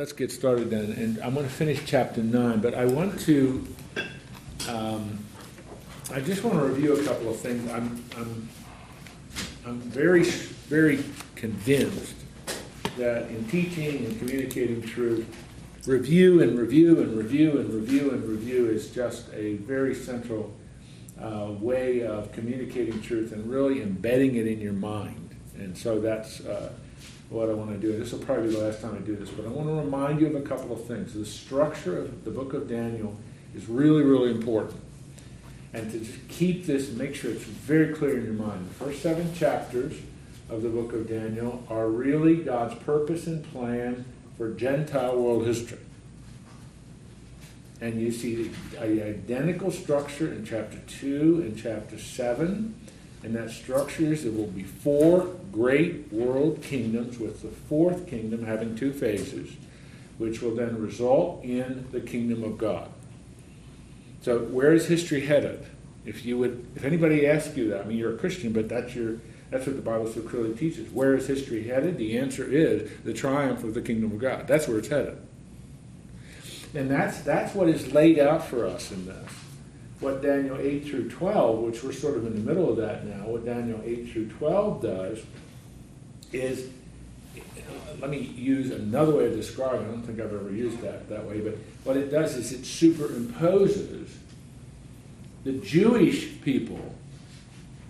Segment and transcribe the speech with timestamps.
[0.00, 0.92] let's get started then.
[0.92, 3.66] And I'm going to finish chapter 9, but I want to,
[4.66, 5.18] um,
[6.10, 7.70] I just want to review a couple of things.
[7.70, 8.48] I'm, I'm,
[9.66, 12.14] I'm very, very convinced
[12.96, 15.26] that in teaching and communicating truth,
[15.86, 20.56] review and review and review and review and review is just a very central
[21.20, 25.36] uh, way of communicating truth and really embedding it in your mind.
[25.58, 26.72] And so that's uh,
[27.30, 27.96] what I want to do.
[27.96, 30.20] This will probably be the last time I do this, but I want to remind
[30.20, 31.14] you of a couple of things.
[31.14, 33.16] The structure of the book of Daniel
[33.54, 34.80] is really, really important.
[35.72, 38.68] And to keep this, make sure it's very clear in your mind.
[38.68, 39.94] The first seven chapters
[40.48, 44.04] of the book of Daniel are really God's purpose and plan
[44.36, 45.78] for Gentile world history.
[47.80, 52.74] And you see the identical structure in chapter 2 and chapter 7
[53.22, 58.44] and that structure is there will be four great world kingdoms, with the fourth kingdom
[58.44, 59.50] having two phases,
[60.18, 62.88] which will then result in the kingdom of God.
[64.22, 65.66] So, where is history headed?
[66.06, 68.94] If you would, if anybody asks you that, I mean, you're a Christian, but that's
[68.94, 69.18] your
[69.50, 70.90] that's what the Bible so clearly teaches.
[70.90, 71.98] Where is history headed?
[71.98, 74.46] The answer is the triumph of the kingdom of God.
[74.46, 75.18] That's where it's headed.
[76.74, 79.30] And that's that's what is laid out for us in this
[80.00, 83.26] what Daniel 8 through 12, which we're sort of in the middle of that now,
[83.26, 85.22] what Daniel 8 through 12 does
[86.32, 86.70] is,
[88.00, 89.84] let me use another way of describing it.
[89.84, 92.62] I don't think I've ever used that that way, but what it does is it
[92.62, 94.08] superimposes
[95.44, 96.94] the Jewish people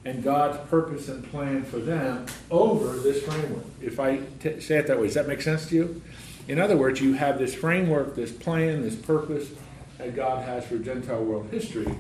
[0.05, 3.65] and God's purpose and plan for them over this framework.
[3.83, 6.03] If I t- say it that way, does that make sense to you?
[6.49, 9.51] In other words, you have this framework, this plan, this purpose,
[10.01, 11.95] that God has for Gentile world history.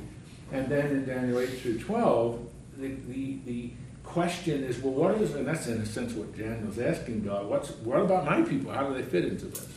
[0.52, 2.48] And then in Daniel 8 through 12,
[2.78, 3.70] the, the, the
[4.04, 7.70] question is, well, what is, and that's in a sense what Daniel's asking God, what's,
[7.70, 8.72] what about my people?
[8.72, 9.68] How do they fit into this?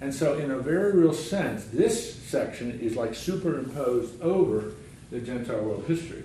[0.00, 4.72] And so, in a very real sense, this section is like superimposed over
[5.12, 6.24] the Gentile world history.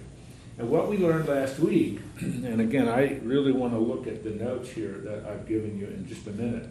[0.57, 4.31] And what we learned last week, and again, I really want to look at the
[4.31, 6.67] notes here that I've given you in just a minute,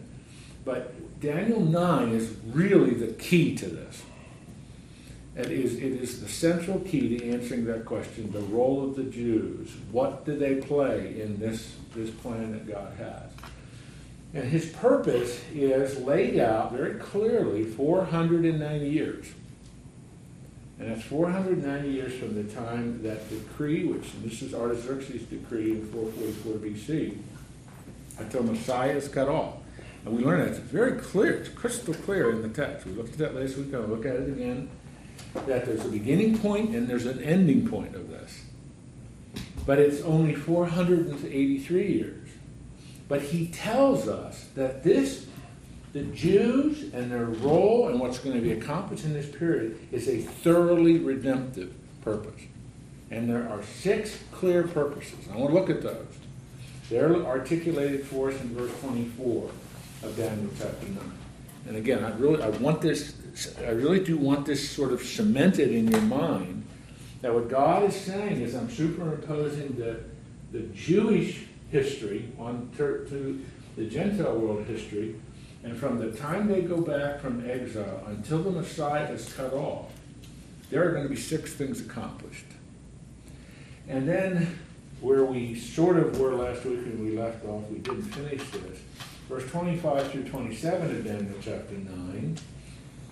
[0.65, 4.03] but Daniel 9 is really the key to this.
[5.37, 9.03] It is, it is the central key to answering that question the role of the
[9.03, 9.69] Jews.
[9.91, 13.29] What do they play in this, this plan that God has?
[14.33, 19.27] And his purpose is laid out very clearly 490 years.
[20.79, 25.85] And that's 490 years from the time that decree, which this is Artaxerxes' decree in
[25.91, 27.17] 444 BC,
[28.17, 29.53] until Messiah is cut off.
[30.03, 32.87] And we learn that it's very clear, it's crystal clear in the text.
[32.87, 34.69] We looked at that last week, I'll look at it again
[35.45, 38.41] that there's a beginning point and there's an ending point of this.
[39.65, 42.29] But it's only 483 years.
[43.07, 45.27] But he tells us that this,
[45.93, 50.07] the Jews and their role and what's going to be accomplished in this period is
[50.07, 52.41] a thoroughly redemptive purpose.
[53.11, 55.27] And there are six clear purposes.
[55.31, 56.05] I want to look at those.
[56.89, 59.49] They're articulated for us in verse 24
[60.03, 60.99] of Daniel chapter 9.
[61.67, 63.13] And again, I really I want this
[63.59, 66.65] I really do want this sort of cemented in your mind
[67.21, 69.99] that what God is saying is I'm superimposing the,
[70.51, 73.45] the Jewish history on to
[73.75, 75.15] the Gentile world history,
[75.63, 79.91] and from the time they go back from exile until the Messiah is cut off,
[80.69, 82.45] there are going to be six things accomplished.
[83.87, 84.57] And then,
[84.99, 88.79] where we sort of were last week and we left off, we didn't finish this.
[89.29, 92.37] Verse 25 through 27 of Daniel chapter 9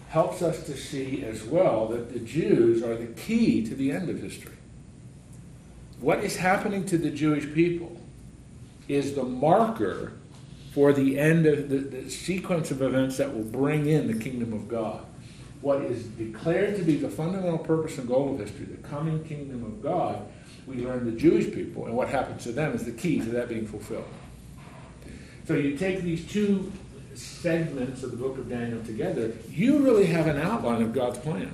[0.09, 4.09] helps us to see as well that the Jews are the key to the end
[4.09, 4.55] of history.
[5.99, 7.99] What is happening to the Jewish people
[8.87, 10.13] is the marker
[10.73, 14.51] for the end of the, the, sequence of events that will bring in the kingdom
[14.53, 15.05] of God.
[15.61, 19.63] What is declared to be the fundamental purpose and goal of history, the coming kingdom
[19.63, 20.21] of God,
[20.67, 23.47] we learn the Jewish people, and what happens to them is the key to that
[23.47, 24.07] being fulfilled.
[25.47, 26.71] So you take these two
[27.17, 31.53] segments of the book of Daniel together, you really have an outline of God's plan.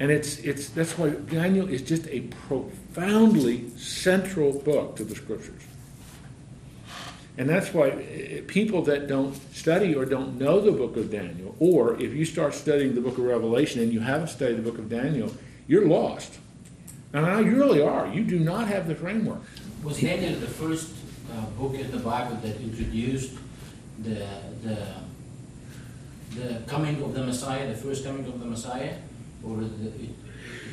[0.00, 5.62] And it's, it's, that's why Daniel is just a profoundly central book to the scriptures.
[7.36, 11.54] And that's why eh, people that don't study or don't know the book of Daniel,
[11.58, 14.78] or if you start studying the book of Revelation and you haven't studied the book
[14.78, 15.32] of Daniel,
[15.66, 16.38] you're lost.
[17.12, 18.08] And you really are.
[18.08, 19.40] You do not have the framework.
[19.84, 20.92] Was Daniel the first
[21.32, 23.32] uh, book in the Bible that introduced
[23.98, 24.26] the,
[24.62, 24.86] the,
[26.36, 28.96] the coming of the Messiah, the first coming of the Messiah?
[29.44, 30.10] Or the, it,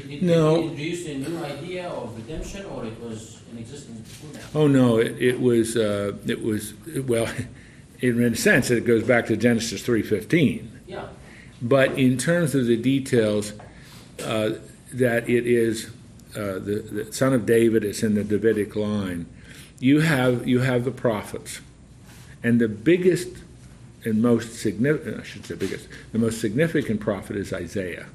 [0.09, 0.55] it, no.
[0.55, 4.43] it introduced a new idea of redemption, or it was in existence before that?
[4.55, 6.73] Oh no, it, it was uh, it was
[7.05, 7.27] well.
[8.01, 10.79] in a sense, it goes back to Genesis three fifteen.
[10.87, 11.07] Yeah,
[11.61, 13.53] But in terms of the details,
[14.23, 14.51] uh,
[14.93, 15.91] that it is
[16.35, 19.27] uh, the, the son of David, it's in the Davidic line.
[19.79, 21.61] You have you have the prophets,
[22.43, 23.29] and the biggest
[24.03, 28.07] and most significant, I should say biggest, the most significant prophet is Isaiah,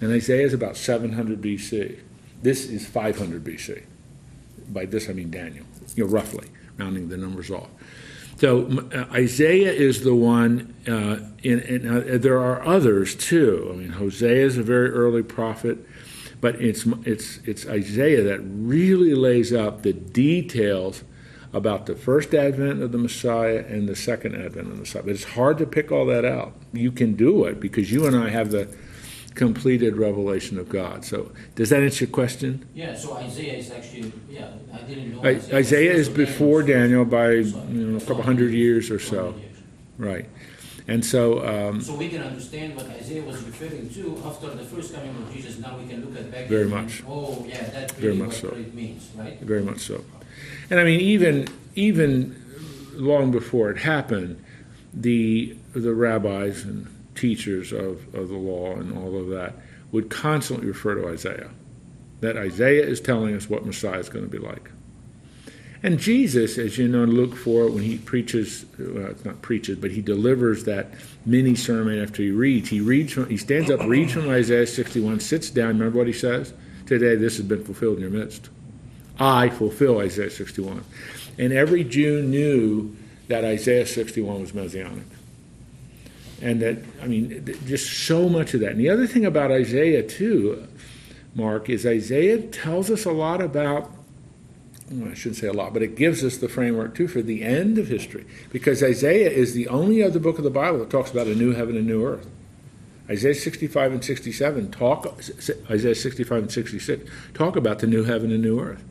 [0.00, 1.98] and Isaiah is about 700 BC.
[2.42, 3.84] This is 500 BC.
[4.68, 5.64] By this I mean Daniel,
[5.94, 7.68] you know, roughly rounding the numbers off.
[8.38, 11.18] So uh, Isaiah is the one, uh,
[11.48, 13.70] uh, there are others too.
[13.72, 15.78] I mean, Hosea is a very early prophet,
[16.40, 21.04] but it's it's it's Isaiah that really lays out the details
[21.52, 25.02] about the first advent of the Messiah and the second advent of the Messiah.
[25.02, 26.54] But it's hard to pick all that out.
[26.72, 28.74] You can do it because you and I have the
[29.34, 31.04] completed revelation of God.
[31.04, 32.66] So does that answer your question?
[32.74, 35.28] yeah, so Isaiah is actually, yeah, I didn't know.
[35.28, 37.44] I- was Isaiah is before Daniel by you
[37.86, 39.34] know, a couple hundred years or so.
[39.38, 39.56] years.
[39.98, 40.28] Right.
[40.88, 44.92] And so, um, So we can understand what Isaiah was referring to after the first
[44.92, 45.58] coming of Jesus.
[45.58, 46.46] Now we can look at back.
[46.48, 47.02] Very much.
[47.08, 48.56] Oh, yeah, that's Very much what so.
[48.56, 49.40] it means, right?
[49.40, 50.04] very much so.
[50.72, 52.34] And I mean, even even
[52.94, 54.42] long before it happened,
[54.94, 59.54] the the rabbis and teachers of, of the law and all of that
[59.90, 61.50] would constantly refer to Isaiah.
[62.20, 64.70] That Isaiah is telling us what Messiah is going to be like.
[65.82, 69.90] And Jesus, as you know, Luke 4, when he preaches, well, it's not preaches, but
[69.90, 70.94] he delivers that
[71.26, 75.20] mini sermon after he reads, he reads from, he stands up, reads from Isaiah 61,
[75.20, 75.78] sits down.
[75.78, 76.54] Remember what he says?
[76.86, 78.48] Today this has been fulfilled in your midst.
[79.18, 80.84] I fulfill Isaiah 61.
[81.38, 82.96] And every Jew knew
[83.28, 85.04] that Isaiah 61 was messianic.
[86.40, 88.72] And that, I mean, just so much of that.
[88.72, 90.66] And the other thing about Isaiah, too,
[91.34, 93.90] Mark, is Isaiah tells us a lot about,
[94.90, 97.42] well, I shouldn't say a lot, but it gives us the framework, too, for the
[97.42, 98.26] end of history.
[98.50, 101.52] Because Isaiah is the only other book of the Bible that talks about a new
[101.52, 102.28] heaven and new earth.
[103.08, 105.06] Isaiah 65 and 67 talk,
[105.70, 108.82] Isaiah 65 and 66 talk about the new heaven and new earth.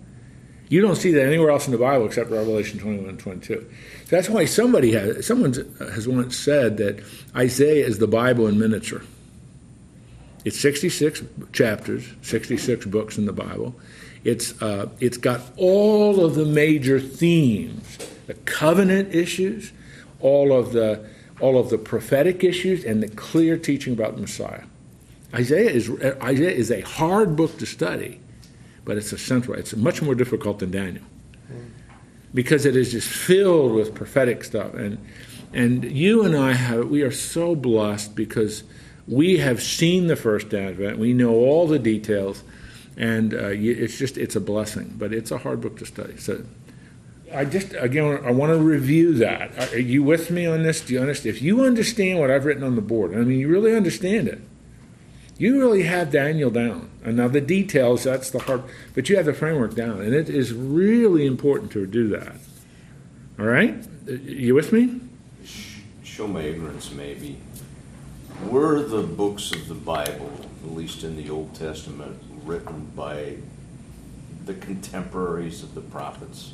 [0.71, 3.69] You don't see that anywhere else in the Bible except Revelation 21 and 22.
[4.05, 7.03] So that's why somebody has, someone has once said that
[7.35, 9.01] Isaiah is the Bible in miniature.
[10.45, 13.75] It's 66 chapters, 66 books in the Bible.
[14.23, 17.97] It's, uh, it's got all of the major themes,
[18.27, 19.73] the covenant issues,
[20.21, 21.05] all of the,
[21.41, 24.63] all of the prophetic issues, and the clear teaching about the Messiah.
[25.33, 25.89] Isaiah is,
[26.23, 28.21] Isaiah is a hard book to study,
[28.85, 29.57] but it's a central.
[29.57, 31.03] It's much more difficult than Daniel
[32.33, 34.73] because it is just filled with prophetic stuff.
[34.73, 34.97] And
[35.53, 38.63] and you and I have we are so blessed because
[39.07, 40.97] we have seen the first advent.
[40.97, 42.43] We know all the details,
[42.95, 44.95] and uh, it's just it's a blessing.
[44.97, 46.17] But it's a hard book to study.
[46.17, 46.43] So.
[47.33, 49.57] I just again I want to review that.
[49.57, 50.81] Are are you with me on this?
[50.81, 51.33] Do you understand?
[51.33, 54.41] If you understand what I've written on the board, I mean, you really understand it.
[55.41, 56.91] You really have Daniel down.
[57.03, 58.61] And now the details, that's the hard,
[58.93, 59.99] but you have the framework down.
[59.99, 62.35] And it is really important to do that.
[63.39, 63.83] All right?
[64.05, 65.01] You with me?
[66.03, 67.37] Show my ignorance, maybe.
[68.49, 70.31] Were the books of the Bible,
[70.63, 73.37] at least in the Old Testament, written by
[74.45, 76.53] the contemporaries of the prophets?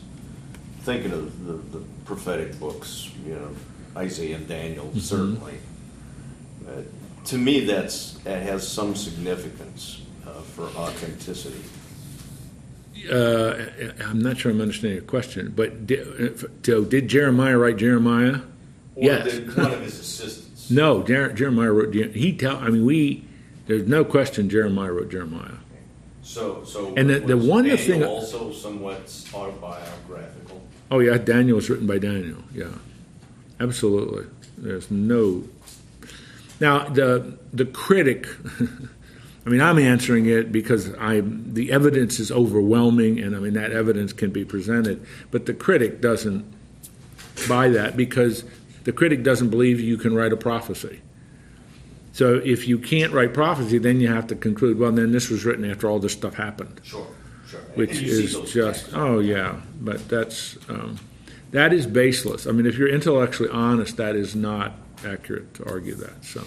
[0.83, 3.49] Thinking of the, the prophetic books, you know,
[3.97, 5.55] Isaiah and Daniel, certainly.
[6.65, 6.83] Uh,
[7.27, 11.61] to me, that's that has some significance uh, for authenticity.
[13.11, 13.65] Uh,
[14.05, 18.39] I'm not sure I'm understanding your question, but did, so did Jeremiah write Jeremiah?
[18.95, 19.23] Or yes.
[19.31, 20.43] did one of his assistants.
[20.69, 21.93] No, Jer- Jeremiah wrote.
[21.93, 22.57] He tell.
[22.57, 23.23] I mean, we.
[23.67, 25.51] There's no question Jeremiah wrote Jeremiah.
[26.23, 30.61] So, so And the- the one Daniel thing- also somewhat autobiographical.
[30.91, 32.39] Oh yeah, Daniel was written by Daniel.
[32.53, 32.65] Yeah,
[33.61, 34.25] absolutely.
[34.57, 35.43] There's no.
[36.59, 38.27] Now the the critic.
[39.45, 43.71] I mean, I'm answering it because I the evidence is overwhelming, and I mean that
[43.71, 45.05] evidence can be presented.
[45.31, 46.45] But the critic doesn't
[47.47, 48.43] buy that because
[48.83, 51.01] the critic doesn't believe you can write a prophecy.
[52.11, 55.45] So if you can't write prophecy, then you have to conclude, well, then this was
[55.45, 57.05] written after all this stuff happened Sure,
[57.47, 57.59] sure.
[57.75, 58.89] which And you see is just texts.
[58.95, 60.97] oh yeah but that's um,
[61.51, 64.71] that is baseless i mean if you're intellectually honest that is not
[65.05, 66.43] accurate to argue that so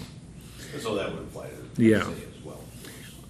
[0.79, 1.97] So that would apply to Yeah.
[1.97, 2.59] Isaiah as well.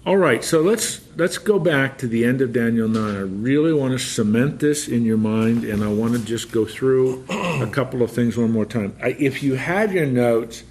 [0.06, 3.72] all right so let's let's go back to the end of daniel 9 i really
[3.72, 7.68] want to cement this in your mind and i want to just go through a
[7.70, 10.64] couple of things one more time I, if you have your notes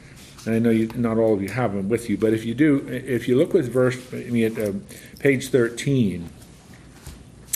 [0.43, 2.55] and I know you, not all of you have them with you, but if you
[2.55, 4.71] do, if you look with verse, I mean, at uh,
[5.19, 6.27] page 13,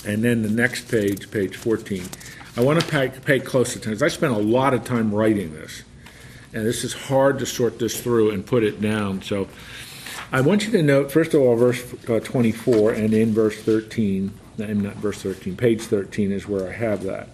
[0.05, 2.03] and then the next page, page 14,
[2.55, 4.03] I want to pay, pay close attention.
[4.05, 5.81] I spent a lot of time writing this,
[6.55, 9.21] and this is hard to sort this through and put it down.
[9.21, 9.49] So
[10.31, 14.31] I want you to note, first of all, verse uh, 24 and in verse 13,
[14.59, 17.27] I'm not verse 13, page 13 is where I have that.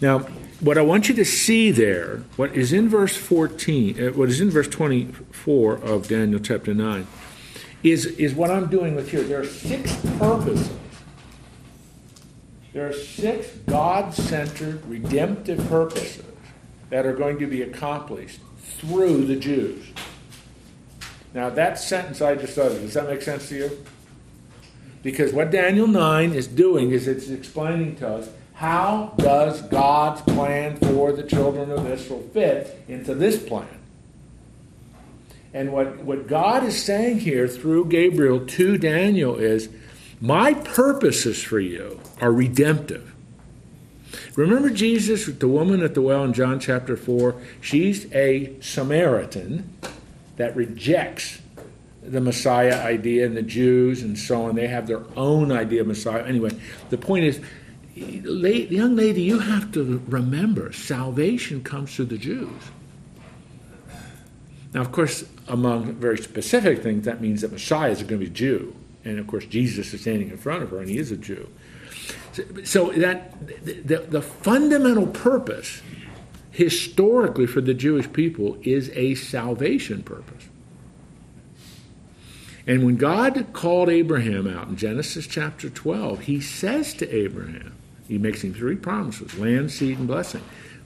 [0.00, 0.20] Now,
[0.60, 4.40] what I want you to see there, what is in verse 14, uh, what is
[4.40, 7.08] in verse 24 of Daniel chapter 9,
[7.82, 9.22] is, is what I'm doing with here.
[9.22, 10.70] There are six purposes.
[12.72, 16.24] There are six God centered, redemptive purposes
[16.94, 18.38] that are going to be accomplished
[18.78, 19.84] through the Jews.
[21.34, 23.84] Now, that sentence I just uttered, does that make sense to you?
[25.02, 30.76] Because what Daniel 9 is doing is it's explaining to us how does God's plan
[30.76, 33.80] for the children of Israel fit into this plan?
[35.52, 39.68] And what, what God is saying here through Gabriel to Daniel is,
[40.20, 43.13] My purposes for you are redemptive.
[44.36, 47.40] Remember Jesus, the woman at the well in John chapter 4?
[47.60, 49.70] She's a Samaritan
[50.36, 51.40] that rejects
[52.02, 54.56] the Messiah idea, and the Jews and so on.
[54.56, 56.22] They have their own idea of Messiah.
[56.24, 56.50] Anyway,
[56.90, 57.40] the point is,
[57.94, 62.62] young lady, you have to remember salvation comes through the Jews.
[64.74, 68.30] Now, of course, among very specific things, that means that Messiah is going to be
[68.30, 68.74] Jew.
[69.04, 71.48] And of course, Jesus is standing in front of her, and he is a Jew.
[72.64, 73.32] So, that
[73.64, 75.82] the, the fundamental purpose
[76.50, 80.48] historically for the Jewish people is a salvation purpose.
[82.66, 87.74] And when God called Abraham out in Genesis chapter 12, he says to Abraham,
[88.08, 90.42] he makes him three promises land, seed, and blessing.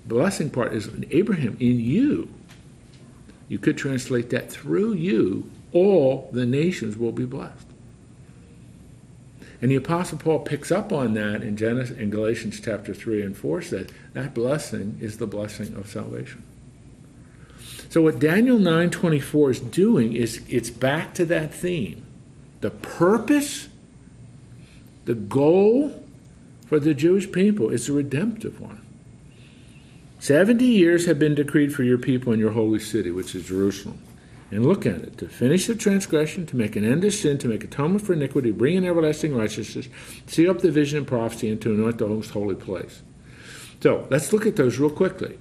[0.07, 2.29] The blessing part is Abraham, in you.
[3.49, 7.68] You could translate that through you, all the nations will be blessed.
[9.61, 13.37] And the Apostle Paul picks up on that in Genesis in Galatians chapter 3 and
[13.37, 16.45] 4 says that blessing is the blessing of salvation.
[17.89, 22.03] So what Daniel 9:24 is doing is it's back to that theme.
[22.61, 23.69] The purpose,
[25.07, 26.05] the goal
[26.67, 28.83] for the Jewish people is a redemptive one.
[30.21, 33.99] 70 years have been decreed for your people in your holy city, which is Jerusalem.
[34.51, 37.49] And look at it to finish the transgression, to make an end of sin, to
[37.49, 39.89] make atonement for iniquity, bring in everlasting righteousness,
[40.27, 43.03] seal up the vision and prophecy, and to anoint the most holy place.
[43.83, 45.39] So let's look at those real quickly.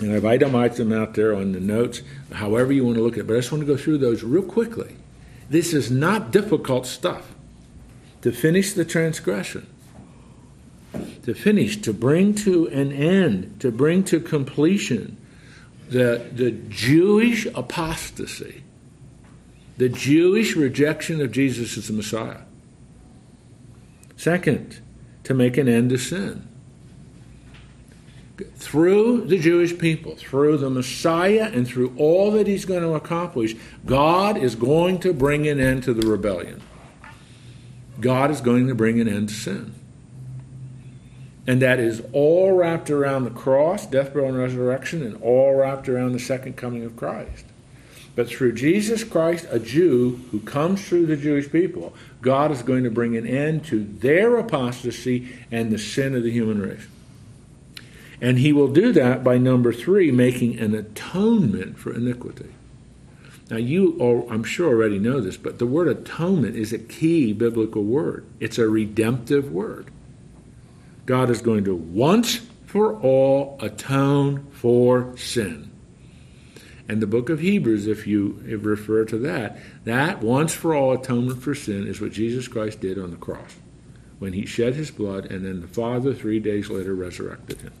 [0.00, 3.20] And I've itemized them out there on the notes, however you want to look at
[3.20, 3.26] it.
[3.26, 4.96] But I just want to go through those real quickly.
[5.50, 7.34] This is not difficult stuff.
[8.22, 9.68] To finish the transgression,
[11.22, 15.16] to finish, to bring to an end, to bring to completion
[15.90, 18.62] the, the Jewish apostasy,
[19.76, 22.42] the Jewish rejection of Jesus as the Messiah.
[24.16, 24.80] Second,
[25.24, 26.48] to make an end to sin
[28.56, 33.54] through the Jewish people, through the Messiah, and through all that he's going to accomplish,
[33.84, 36.62] God is going to bring an end to the rebellion.
[38.00, 39.74] God is going to bring an end to sin.
[41.48, 45.88] And that is all wrapped around the cross, death, burial, and resurrection, and all wrapped
[45.88, 47.46] around the second coming of Christ.
[48.14, 52.84] But through Jesus Christ, a Jew who comes through the Jewish people, God is going
[52.84, 56.86] to bring an end to their apostasy and the sin of the human race.
[58.20, 62.52] And he will do that by number three, making an atonement for iniquity.
[63.50, 67.32] Now, you, all, I'm sure, already know this, but the word atonement is a key
[67.32, 68.26] biblical word.
[68.38, 69.90] It's a redemptive word.
[71.08, 75.70] God is going to once for all atone for sin.
[76.86, 81.42] And the book of Hebrews, if you refer to that, that once for all atonement
[81.42, 83.56] for sin is what Jesus Christ did on the cross
[84.18, 87.72] when he shed his blood and then the Father three days later resurrected him.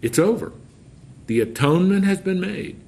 [0.00, 0.52] It's over.
[1.26, 2.80] The atonement has been made.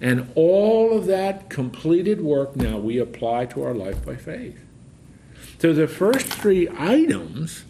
[0.00, 4.58] And all of that completed work now we apply to our life by faith.
[5.60, 7.62] So the first three items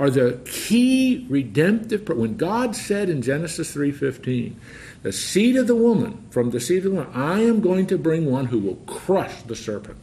[0.00, 4.56] are the key redemptive when God said in Genesis 3:15,
[5.02, 7.98] the seed of the woman, from the seed of the woman, I am going to
[7.98, 9.98] bring one who will crush the serpent.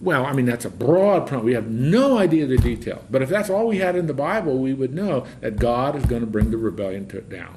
[0.00, 1.44] Well, I mean, that's a broad promise.
[1.44, 3.04] We have no idea the detail.
[3.08, 6.04] But if that's all we had in the Bible, we would know that God is
[6.04, 7.56] going to bring the rebellion to, down.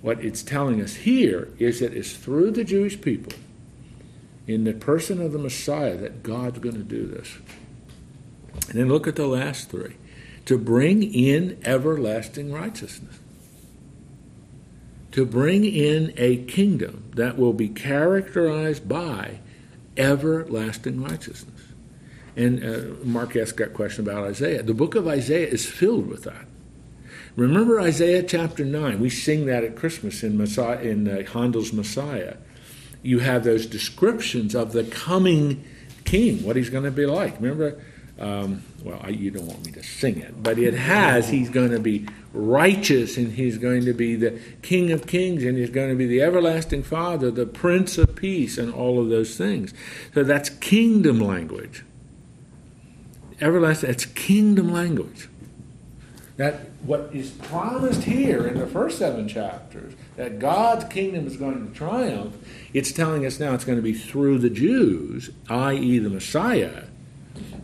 [0.00, 3.32] What it's telling us here is that it's through the Jewish people,
[4.46, 7.38] in the person of the Messiah, that God's going to do this.
[8.74, 9.94] And then look at the last three
[10.46, 13.20] to bring in everlasting righteousness.
[15.12, 19.38] To bring in a kingdom that will be characterized by
[19.96, 21.60] everlasting righteousness.
[22.34, 24.64] And uh, Mark asked that question about Isaiah.
[24.64, 26.46] The book of Isaiah is filled with that.
[27.36, 28.98] Remember Isaiah chapter 9.
[28.98, 32.38] We sing that at Christmas in, Messiah, in uh, Handel's Messiah.
[33.04, 35.62] You have those descriptions of the coming
[36.04, 37.40] king, what he's going to be like.
[37.40, 37.80] Remember?
[38.18, 41.70] Um, well, I, you don't want me to sing it, but it has, he's going
[41.70, 45.90] to be righteous and he's going to be the King of Kings and he's going
[45.90, 49.74] to be the everlasting Father, the Prince of Peace, and all of those things.
[50.14, 51.84] So that's kingdom language.
[53.40, 55.28] Everlasting, that's kingdom language.
[56.36, 61.68] That what is promised here in the first seven chapters, that God's kingdom is going
[61.68, 62.36] to triumph,
[62.72, 66.84] it's telling us now it's going to be through the Jews, i.e., the Messiah,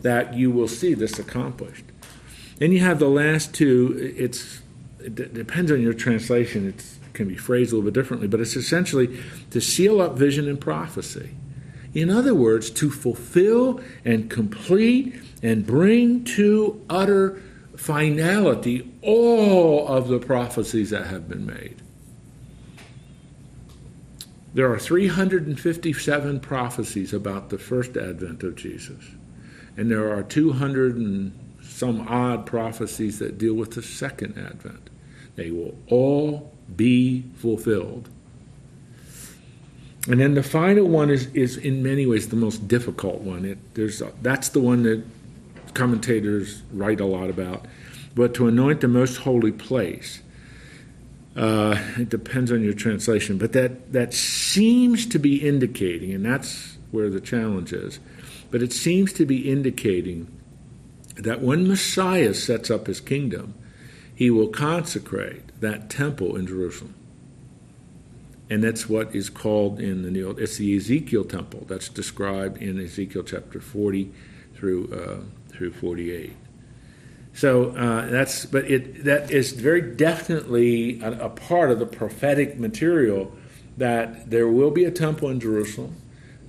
[0.01, 1.85] that you will see this accomplished.
[2.57, 4.13] Then you have the last two.
[4.17, 4.61] It's
[4.99, 6.67] it depends on your translation.
[6.67, 10.47] It can be phrased a little bit differently, but it's essentially to seal up vision
[10.47, 11.31] and prophecy.
[11.93, 17.41] In other words, to fulfill and complete and bring to utter
[17.75, 21.81] finality all of the prophecies that have been made.
[24.53, 29.03] There are 357 prophecies about the first advent of Jesus,
[29.77, 34.89] and there are 200 and some odd prophecies that deal with the second advent.
[35.35, 38.09] They will all be fulfilled.
[40.07, 43.45] And then the final one is, is in many ways the most difficult one.
[43.45, 45.03] It, there's a, that's the one that
[45.73, 47.65] commentators write a lot about.
[48.15, 50.21] But to anoint the most holy place,
[51.35, 56.77] uh, it depends on your translation, but that, that seems to be indicating, and that's
[56.91, 57.99] where the challenge is,
[58.51, 60.27] but it seems to be indicating
[61.15, 63.53] that when Messiah sets up his kingdom,
[64.13, 66.93] he will consecrate that temple in Jerusalem.
[68.49, 72.79] And that's what is called in the New it's the Ezekiel temple that's described in
[72.79, 74.11] Ezekiel chapter 40
[74.53, 76.35] through uh, through 48.
[77.33, 82.59] So uh, that's, but it that is very definitely a, a, part of the prophetic
[82.59, 83.31] material
[83.77, 85.95] that there will be a temple in Jerusalem.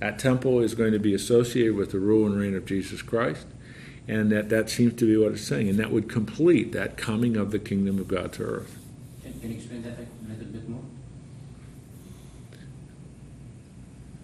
[0.03, 3.47] That temple is going to be associated with the rule and reign of Jesus Christ,
[4.05, 7.37] and that that seems to be what it's saying, and that would complete that coming
[7.37, 8.77] of the kingdom of God to earth.
[9.23, 10.81] Can, can you explain that a little bit more?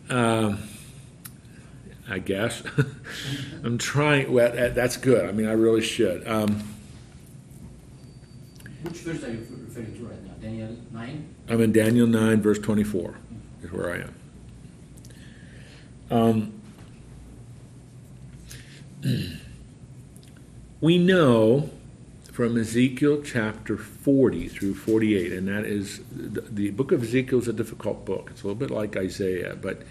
[0.10, 0.60] Um,
[2.10, 2.62] I guess.
[3.64, 4.34] I'm trying.
[4.34, 5.30] Well, that's good.
[5.30, 6.28] I mean, I really should.
[6.28, 6.62] Um,
[8.84, 10.34] Which verse are you referring to right now?
[10.42, 11.36] Daniel 9?
[11.48, 13.16] I'm in Daniel 9, verse 24,
[13.64, 14.19] is where I am.
[16.12, 16.54] Um,
[20.82, 21.70] we know
[22.32, 27.48] from Ezekiel chapter 40 through 48, and that is the, the book of Ezekiel is
[27.48, 28.30] a difficult book.
[28.32, 29.84] It's a little bit like Isaiah, but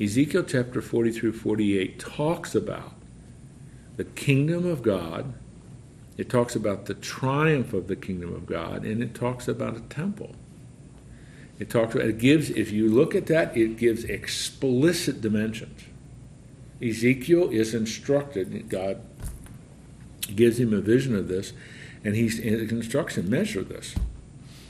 [0.00, 2.92] Ezekiel chapter 40 through 48 talks about
[3.96, 5.34] the kingdom of God,
[6.16, 9.80] it talks about the triumph of the kingdom of God, and it talks about a
[9.80, 10.36] temple.
[11.58, 15.82] It talks about, it gives, if you look at that, it gives explicit dimensions.
[16.80, 19.00] Ezekiel is instructed, God
[20.34, 21.52] gives him a vision of this,
[22.04, 23.96] and he's in the instruction, measure this.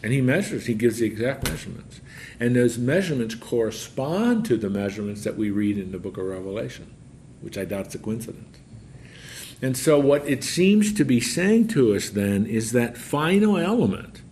[0.03, 2.01] And he measures, he gives the exact measurements.
[2.41, 6.95] And those measurements correspond to the measurements that we read in the book of Revelation,
[7.41, 8.59] which I doubt is a coincidence.
[9.61, 14.23] And so, what it seems to be saying to us then is that final element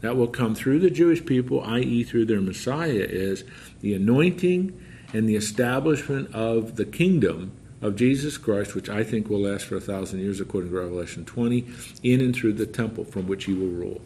[0.00, 3.44] that will come through the Jewish people, i.e., through their Messiah, is
[3.80, 4.78] the anointing
[5.12, 9.76] and the establishment of the kingdom of Jesus Christ, which I think will last for
[9.76, 11.66] a thousand years, according to Revelation 20,
[12.02, 14.00] in and through the temple from which he will rule.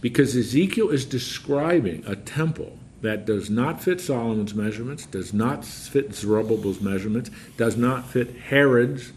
[0.00, 6.14] Because Ezekiel is describing a temple that does not fit Solomon's measurements, does not fit
[6.14, 9.12] Zerubbabel's measurements, does not fit Herod's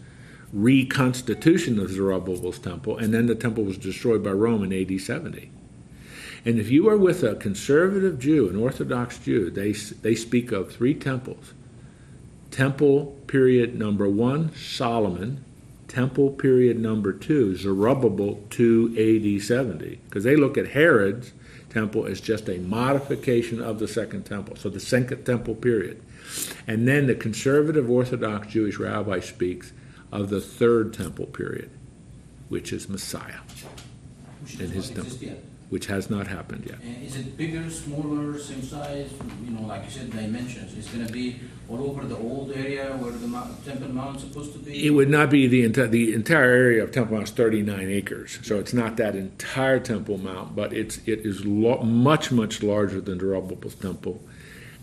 [0.52, 5.50] reconstitution of Zerubbabel's temple, and then the temple was destroyed by Rome in AD 70.
[6.44, 10.72] And if you are with a conservative Jew, an Orthodox Jew, they, they speak of
[10.72, 11.54] three temples.
[12.50, 15.44] Temple period number one, Solomon,
[15.88, 21.32] temple period number two, Zerubbabel 2 AD 70, because they look at Herod's
[21.70, 26.02] temple as just a modification of the second temple, so the second temple period.
[26.66, 29.72] And then the conservative Orthodox Jewish rabbi speaks
[30.12, 31.70] of the third temple period,
[32.48, 33.40] which is Messiah
[34.42, 35.16] Which and his temple,
[35.70, 36.78] which has not happened yet.
[36.82, 39.10] And is it bigger, smaller, same size?
[39.42, 40.76] You know, like you said, dimensions.
[40.76, 43.26] It's going to be all over the old area where the
[43.64, 44.86] Temple Mount is supposed to be?
[44.86, 48.38] It would not be the entire the entire area of Temple Mount is 39 acres,
[48.42, 53.00] so it's not that entire Temple Mount, but it's it is lo- much much larger
[53.00, 54.20] than Zerubbabel's temple,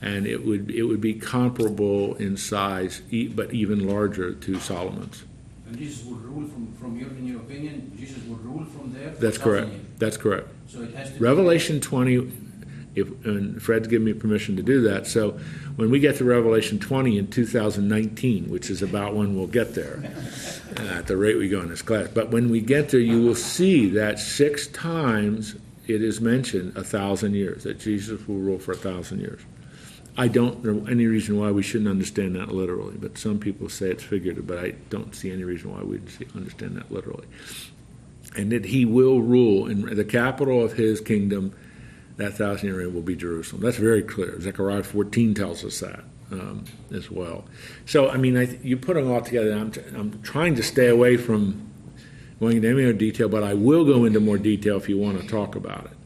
[0.02, 5.24] and it would it would be comparable in size, e- but even larger to Solomon's.
[5.68, 9.10] And Jesus would rule from, from your, in your opinion, Jesus would rule from there?
[9.12, 9.70] That's correct.
[9.70, 9.82] years.
[10.00, 10.48] That's correct.
[10.68, 11.20] So it has to be.
[11.20, 12.32] Revelation 20,
[12.96, 15.06] if, and Fred's given me permission to do that.
[15.06, 15.40] So
[15.76, 20.02] when we get to Revelation 20 in 2019, which is about when we'll get there,
[20.80, 23.22] uh, at the rate we go in this class, but when we get there, you
[23.22, 25.56] will see that six times
[25.88, 29.42] it is mentioned a thousand years, that Jesus will rule for a thousand years.
[30.20, 33.90] I don't know any reason why we shouldn't understand that literally, but some people say
[33.90, 36.02] it's figurative, but I don't see any reason why we
[36.36, 37.26] understand that literally.
[38.36, 41.56] And that he will rule in the capital of his kingdom,
[42.18, 43.62] that thousand year reign will be Jerusalem.
[43.62, 44.42] That's very clear.
[44.42, 46.02] Zechariah 14 tells us that
[46.34, 47.46] um, as well.
[47.86, 49.54] So, I mean, I, you put them all together.
[49.54, 51.66] I'm, I'm trying to stay away from
[52.42, 55.22] going into any more detail, but I will go into more detail if you want
[55.22, 55.99] to talk about it.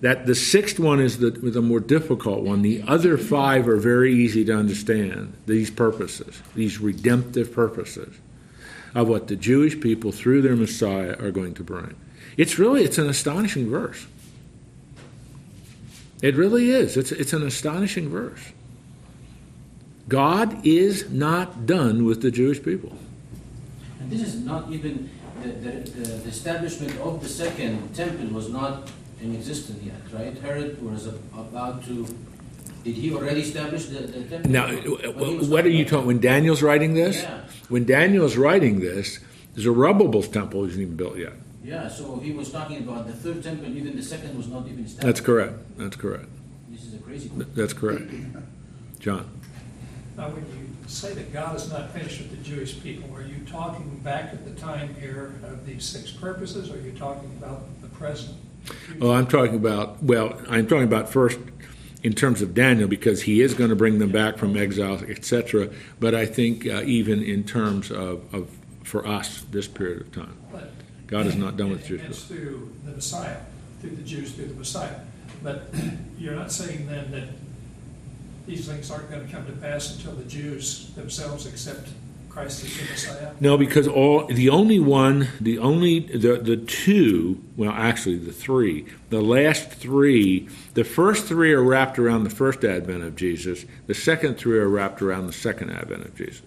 [0.00, 2.62] That the sixth one is the, the more difficult one.
[2.62, 5.32] The other five are very easy to understand.
[5.46, 8.14] These purposes, these redemptive purposes
[8.94, 11.94] of what the Jewish people through their Messiah are going to bring.
[12.36, 14.06] It's really it's an astonishing verse.
[16.22, 16.96] It really is.
[16.96, 18.40] It's it's an astonishing verse.
[20.08, 22.96] God is not done with the Jewish people.
[24.00, 25.08] And this is not even,
[25.42, 28.90] the, the, the the establishment of the second temple was not
[29.24, 30.36] in existence yet, right?
[30.38, 32.06] Herod was about to,
[32.84, 34.50] did he already establish the, the temple?
[34.50, 36.06] Now, When what are you talking?
[36.06, 37.40] When Daniel's writing this, Yeah.
[37.68, 39.20] when Daniel's writing this,
[39.56, 41.32] Zerubbabel's temple isn't even built yet.
[41.64, 44.84] Yeah, so he was talking about the third temple, even the second was not even
[44.84, 45.06] established.
[45.06, 45.54] That's correct.
[45.78, 46.28] That's correct.
[46.68, 47.46] This is a crazy one.
[47.54, 48.12] That's correct.
[49.00, 49.30] John.
[50.18, 53.38] Now, when you say that God is not finished with the Jewish people, are you
[53.50, 57.62] talking back at the time here of these six purposes, or are you talking about
[57.80, 58.36] the present?
[59.00, 61.38] Oh, I'm talking about, well, I'm talking about first
[62.02, 65.70] in terms of Daniel because he is going to bring them back from exile, etc.
[65.98, 68.50] But I think uh, even in terms of, of,
[68.82, 70.70] for us, this period of time, But
[71.06, 73.38] God is not done with It's through the Messiah,
[73.80, 75.00] through the Jews, through the Messiah.
[75.42, 75.68] But
[76.18, 77.28] you're not saying then that
[78.46, 81.88] these things aren't going to come to pass until the Jews themselves accept
[82.34, 83.32] Christ Messiah?
[83.38, 88.86] No, because all the only one, the only the the two, well, actually the three,
[89.10, 93.64] the last three, the first three are wrapped around the first advent of Jesus.
[93.86, 96.42] The second three are wrapped around the second advent of Jesus.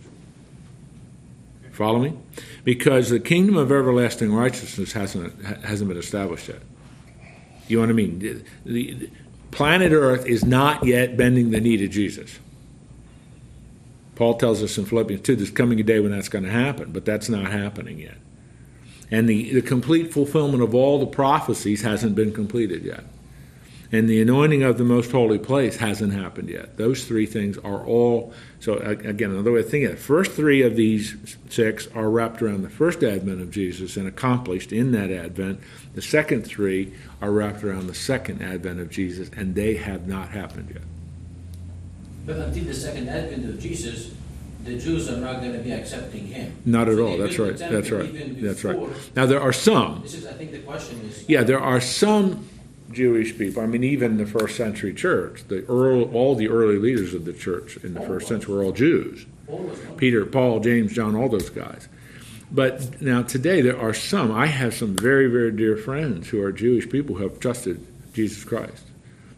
[1.72, 2.18] Follow me?
[2.66, 6.62] Because the kingdom of everlasting righteousness hasn't hasn't been established yet.
[7.70, 8.20] You know what I mean?
[8.20, 9.10] The, the
[9.52, 12.40] planet Earth is not yet bending the knee to Jesus.
[14.18, 16.92] Paul tells us in Philippians 2 there's coming a day when that's going to happen,
[16.92, 18.18] but that's not happening yet.
[19.12, 23.04] And the, the complete fulfillment of all the prophecies hasn't been completed yet.
[23.92, 26.78] And the anointing of the most holy place hasn't happened yet.
[26.78, 30.32] Those three things are all, so again, another way of thinking of it, the first
[30.32, 31.16] three of these
[31.50, 35.60] six are wrapped around the first advent of Jesus and accomplished in that advent.
[35.94, 40.30] The second three are wrapped around the second advent of Jesus, and they have not
[40.30, 40.84] happened yet.
[42.28, 44.12] But until the second advent of Jesus,
[44.66, 46.58] the Jews are not going to be accepting him.
[46.66, 47.18] Not at So all.
[47.18, 47.58] That's right.
[47.58, 48.42] That's right.
[48.42, 49.16] That's right.
[49.16, 50.02] Now there are some.
[50.04, 51.28] This is, I think the question is.
[51.30, 52.48] Yeah, there are some
[52.92, 53.64] Jewish people.
[53.64, 57.34] I mean, even the first century church, the earl, all the early leaders of the
[57.34, 59.26] church in the first century were all Jews.
[59.48, 59.80] Paul was.
[59.96, 61.88] Peter, Paul, James, John, all those guys.
[62.52, 64.34] But now today there are some.
[64.34, 68.44] I have some very, very dear friends who are Jewish people who have trusted Jesus
[68.44, 68.84] Christ.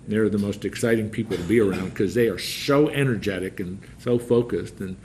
[0.10, 4.18] They're the most exciting people to be around because they are so energetic and so
[4.18, 4.80] focused.
[4.80, 4.98] And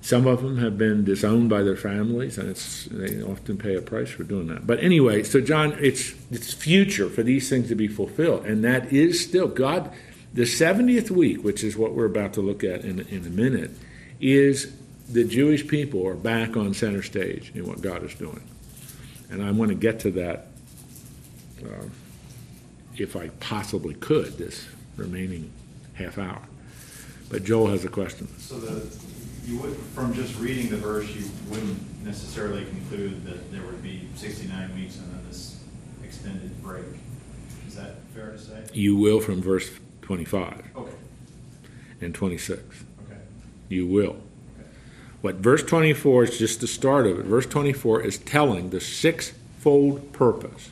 [0.00, 3.82] some of them have been disowned by their families, and it's they often pay a
[3.82, 4.66] price for doing that.
[4.66, 8.92] But anyway, so John, it's it's future for these things to be fulfilled, and that
[8.92, 9.92] is still God.
[10.32, 13.72] The seventieth week, which is what we're about to look at in in a minute,
[14.20, 14.72] is
[15.08, 18.42] the Jewish people are back on center stage in what God is doing,
[19.28, 20.46] and I want to get to that
[21.64, 21.84] uh,
[22.98, 25.50] if I possibly could this remaining
[25.94, 26.42] half hour.
[27.28, 28.28] But Joel has a question.
[28.38, 28.86] So the,
[29.44, 34.08] you would, from just reading the verse, you wouldn't necessarily conclude that there would be
[34.14, 35.60] sixty-nine weeks and then this
[36.04, 36.84] extended break.
[37.66, 38.64] Is that fair to say?
[38.72, 39.70] You will from verse
[40.02, 40.90] 25 Okay,
[42.00, 42.60] and 26.
[43.06, 43.18] okay,
[43.68, 44.10] You will.
[44.10, 44.68] okay.
[45.20, 47.24] What verse 24 is just the start of it.
[47.26, 50.70] Verse 24 is telling the sixfold purpose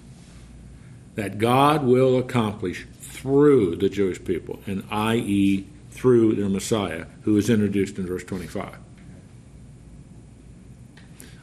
[1.15, 7.49] that God will accomplish through the Jewish people, and i.e., through their Messiah, who is
[7.49, 8.77] introduced in verse 25.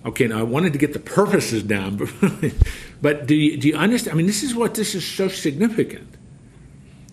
[0.03, 2.53] Okay, now I wanted to get the purposes down, but,
[3.01, 4.13] but do, you, do you understand?
[4.13, 6.15] I mean, this is what this is so significant.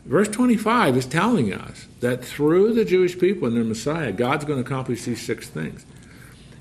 [0.05, 4.63] Verse 25 is telling us that through the Jewish people and their Messiah, God's going
[4.63, 5.85] to accomplish these six things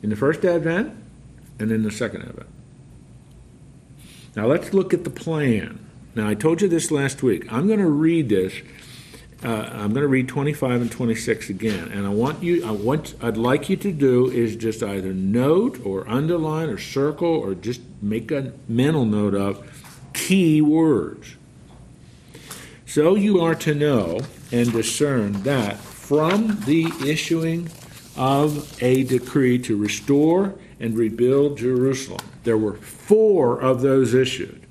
[0.03, 0.93] in the first advent
[1.57, 2.49] and in the second advent.
[4.35, 5.86] Now let's look at the plan.
[6.17, 7.45] Now I told you this last week.
[7.53, 8.51] I'm going to read this.
[9.43, 12.65] Uh, I'm going to read 25 and 26 again, and I want you.
[12.65, 13.13] I want.
[13.21, 17.81] I'd like you to do is just either note or underline or circle or just
[18.01, 21.35] make a mental note of key words.
[22.87, 27.69] So you are to know and discern that from the issuing
[28.15, 34.66] of a decree to restore and rebuild Jerusalem, there were four of those issued.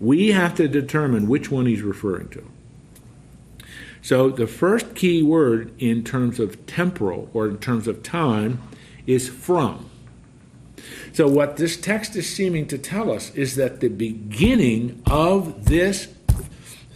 [0.00, 2.44] We have to determine which one he's referring to.
[4.00, 8.62] So the first key word in terms of temporal or in terms of time
[9.06, 9.90] is from.
[11.12, 16.08] So what this text is seeming to tell us is that the beginning of this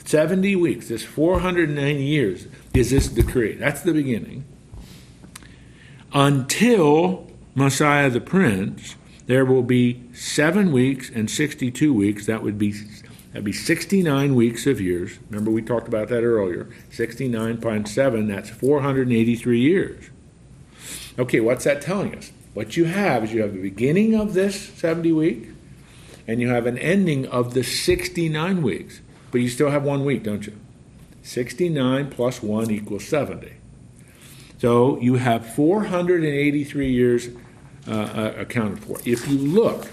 [0.04, 3.54] 70 weeks, this 490 years, is this decree.
[3.54, 4.44] That's the beginning.
[6.12, 12.26] Until Messiah the Prince, there will be seven weeks and 62 weeks.
[12.26, 12.72] That would be
[13.32, 15.18] that'd be 69 weeks of years.
[15.28, 16.68] Remember we talked about that earlier.
[16.90, 20.10] 69.7, that's 483 years.
[21.18, 22.32] Okay, what's that telling us?
[22.54, 25.48] What you have is you have the beginning of this 70 week,
[26.26, 29.00] and you have an ending of the 69 weeks.
[29.30, 30.58] But you still have one week, don't you?
[31.22, 33.52] 69 plus 1 equals 70.
[34.58, 37.28] So you have 483 years
[37.88, 38.98] uh, uh, accounted for.
[39.04, 39.88] If you look,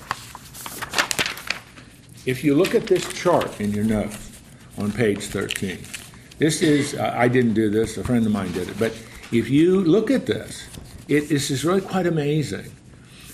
[2.29, 4.39] if you look at this chart in your notes
[4.77, 5.79] on page 13,
[6.37, 8.91] this is, I didn't do this, a friend of mine did it, but
[9.31, 10.67] if you look at this,
[11.07, 12.71] it, this is really quite amazing.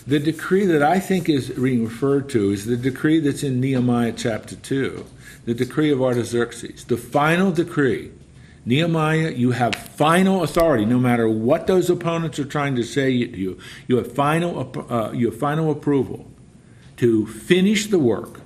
[0.08, 4.14] The decree that I think is being referred to is the decree that's in Nehemiah
[4.14, 5.06] chapter 2,
[5.44, 8.12] the decree of Artaxerxes, the final decree
[8.68, 13.38] Nehemiah, you have final authority, no matter what those opponents are trying to say to
[13.38, 13.60] you.
[13.88, 16.26] You have final, uh, you have final approval
[16.98, 18.42] to finish the work,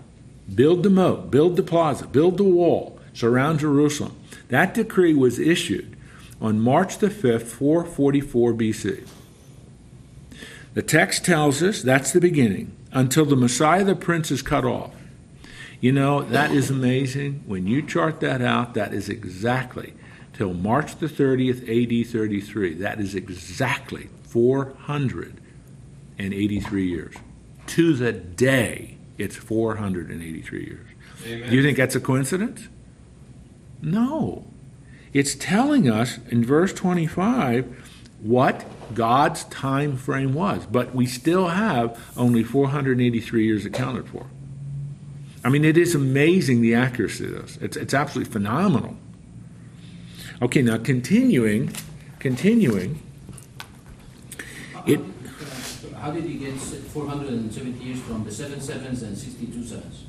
[0.56, 4.16] build the moat, build the plaza, build the wall, surround Jerusalem.
[4.50, 5.96] That decree was issued
[6.42, 9.08] on March the 5th, 444 BC.
[10.74, 14.94] The text tells us that's the beginning until the Messiah the Prince is cut off.
[15.82, 17.44] You know, that is amazing.
[17.46, 19.94] When you chart that out, that is exactly
[20.34, 22.74] till March the 30th, AD 33.
[22.76, 27.16] That is exactly 483 years.
[27.68, 30.88] To the day, it's 483 years.
[31.28, 31.50] Amen.
[31.50, 32.68] Do you think that's a coincidence?
[33.82, 34.46] No.
[35.14, 42.00] It's telling us in verse 25 what God's time frame was, but we still have
[42.18, 44.28] only 483 years accounted for.
[45.44, 47.58] I mean, it is amazing the accuracy of this.
[47.62, 48.98] It's, it's absolutely phenomenal.
[50.42, 51.74] Okay, now continuing,
[52.20, 53.02] continuing.
[54.86, 55.00] It.
[56.00, 60.06] How did you get 470 years from the seven sevens and 62 sevens?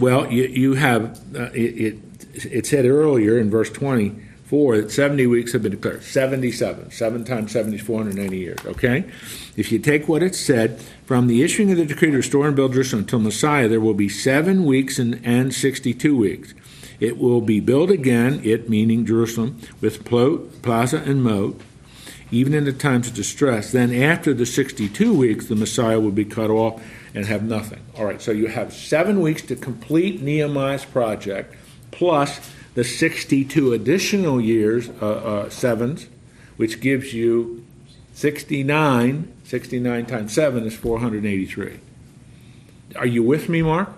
[0.00, 1.98] Well, you, you have, uh, it, it,
[2.34, 6.02] it said earlier in verse 24 that 70 weeks have been declared.
[6.02, 6.90] 77.
[6.90, 9.04] 7 times 70 is 490 years, okay?
[9.56, 12.56] If you take what it said, from the issuing of the decree to restore and
[12.56, 16.54] build Jerusalem until Messiah, there will be seven weeks and, and 62 weeks.
[17.00, 21.60] It will be built again, it meaning Jerusalem, with plaza and moat,
[22.30, 23.72] even in the times of distress.
[23.72, 26.82] Then, after the 62 weeks, the Messiah would be cut off
[27.14, 27.80] and have nothing.
[27.96, 31.54] All right, so you have seven weeks to complete Nehemiah's project,
[31.90, 36.08] plus the 62 additional years, uh, uh, sevens,
[36.56, 37.64] which gives you
[38.14, 39.32] 69.
[39.44, 41.78] 69 times 7 is 483.
[42.96, 43.90] Are you with me, Mark?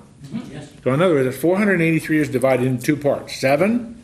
[0.51, 0.73] Yes.
[0.83, 3.37] So in other words, 483 is divided into two parts.
[3.37, 3.96] Seven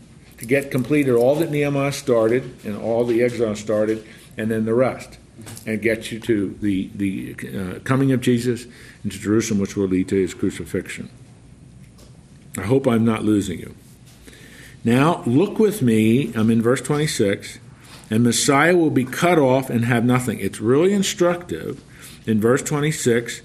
[0.43, 4.05] to get completed all that Nehemiah started and all the exile started,
[4.37, 5.17] and then the rest,
[5.65, 8.67] and get you to the the uh, coming of Jesus
[9.05, 11.11] into Jerusalem, which will lead to his crucifixion.
[12.59, 13.77] I hope I'm not losing you.
[14.83, 16.35] Now look with me.
[16.35, 17.61] I'm in verse 26,
[18.11, 20.41] and Messiah will be cut off and have nothing.
[20.41, 21.81] It's really instructive
[22.27, 23.43] in verse 26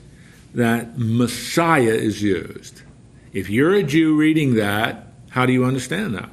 [0.56, 2.82] that Messiah is used.
[3.34, 6.32] If you're a Jew reading that, how do you understand that?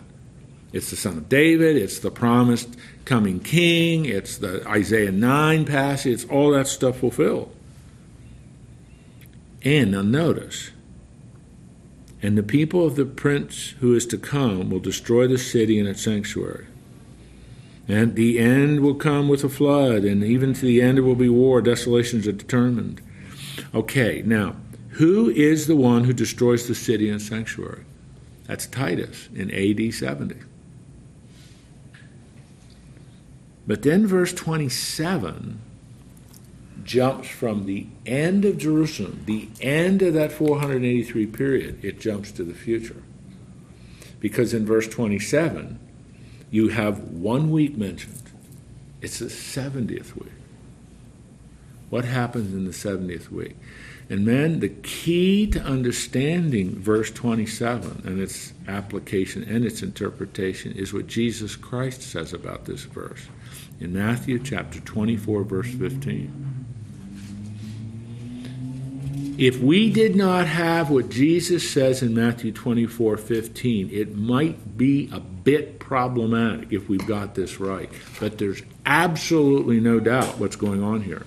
[0.74, 6.12] It's the son of David, it's the promised coming king, it's the Isaiah 9 passage,
[6.12, 7.54] it's all that stuff fulfilled.
[9.62, 10.72] And now notice,
[12.20, 15.88] and the people of the prince who is to come will destroy the city and
[15.88, 16.66] its sanctuary.
[17.86, 21.14] And the end will come with a flood, and even to the end there will
[21.14, 23.00] be war, desolations are determined.
[23.72, 24.56] Okay, now,
[24.88, 27.84] who is the one who destroys the city and sanctuary?
[28.48, 30.34] That's Titus in AD 70.
[33.66, 35.60] But then verse 27
[36.84, 42.44] jumps from the end of Jerusalem, the end of that 483 period, it jumps to
[42.44, 43.02] the future.
[44.20, 45.78] Because in verse 27,
[46.50, 48.22] you have one week mentioned.
[49.00, 50.32] It's the 70th week.
[51.90, 53.56] What happens in the 70th week?
[54.10, 60.92] And man, the key to understanding verse 27 and its application and its interpretation is
[60.92, 63.28] what Jesus Christ says about this verse
[63.80, 66.54] in Matthew chapter 24, verse 15.
[69.36, 75.10] If we did not have what Jesus says in Matthew 24, 15, it might be
[75.12, 77.90] a bit problematic if we've got this right.
[78.20, 81.22] But there's absolutely no doubt what's going on here.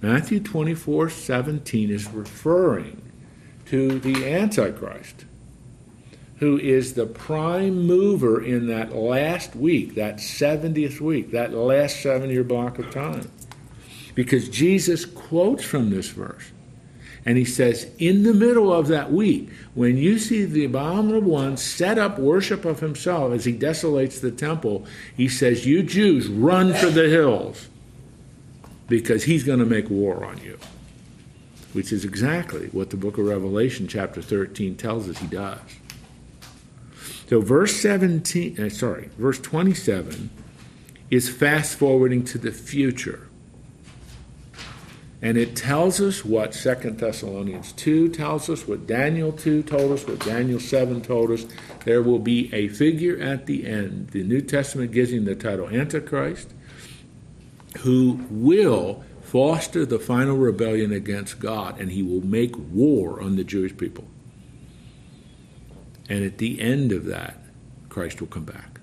[0.00, 3.02] Matthew 24, 17 is referring
[3.66, 5.26] to the Antichrist,
[6.44, 12.28] who is the prime mover in that last week, that 70th week, that last seven
[12.28, 13.30] year block of time.
[14.14, 16.50] Because Jesus quotes from this verse.
[17.24, 21.56] And he says, in the middle of that week, when you see the abominable one
[21.56, 24.84] set up worship of himself as he desolates the temple,
[25.16, 27.70] he says, You Jews, run for the hills
[28.86, 30.58] because he's going to make war on you.
[31.72, 35.58] Which is exactly what the book of Revelation, chapter 13, tells us he does.
[37.28, 40.30] So, verse 17, uh, sorry, verse 27
[41.10, 43.28] is fast forwarding to the future.
[45.22, 50.06] And it tells us what Second Thessalonians 2 tells us, what Daniel 2 told us,
[50.06, 51.46] what Daniel 7 told us.
[51.86, 54.08] There will be a figure at the end.
[54.08, 56.52] The New Testament gives him the title Antichrist,
[57.78, 63.44] who will foster the final rebellion against God, and he will make war on the
[63.44, 64.04] Jewish people.
[66.08, 67.38] And at the end of that,
[67.88, 68.80] Christ will come back.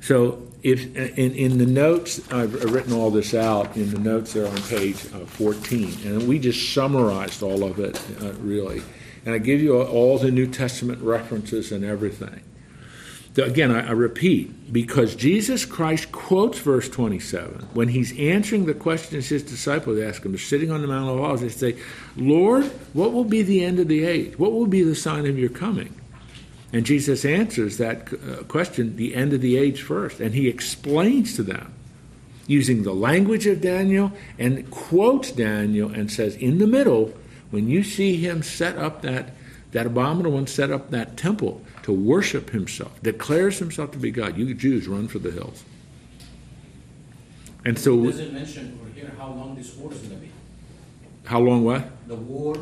[0.00, 4.46] So, if in, in the notes, I've written all this out in the notes there
[4.46, 8.82] on page uh, 14, and we just summarized all of it, uh, really.
[9.24, 12.40] And I give you all the New Testament references and everything.
[13.38, 19.28] Again, I, I repeat, because Jesus Christ quotes verse 27 when he's answering the questions
[19.28, 21.78] his disciples ask him, sitting on the Mount of Olives, they say,
[22.16, 24.38] Lord, what will be the end of the age?
[24.38, 25.94] What will be the sign of your coming?
[26.72, 31.36] And Jesus answers that uh, question, the end of the age first, and he explains
[31.36, 31.72] to them
[32.46, 37.12] using the language of Daniel and quotes Daniel and says, in the middle,
[37.50, 39.30] when you see him set up that,
[39.76, 44.38] that abominable one set up that temple to worship himself, declares himself to be God,
[44.38, 45.64] you Jews run for the hills.
[47.62, 48.08] And so.
[48.08, 50.30] It mention over here how long this war is going to be?
[51.26, 51.90] How long what?
[52.08, 52.56] The war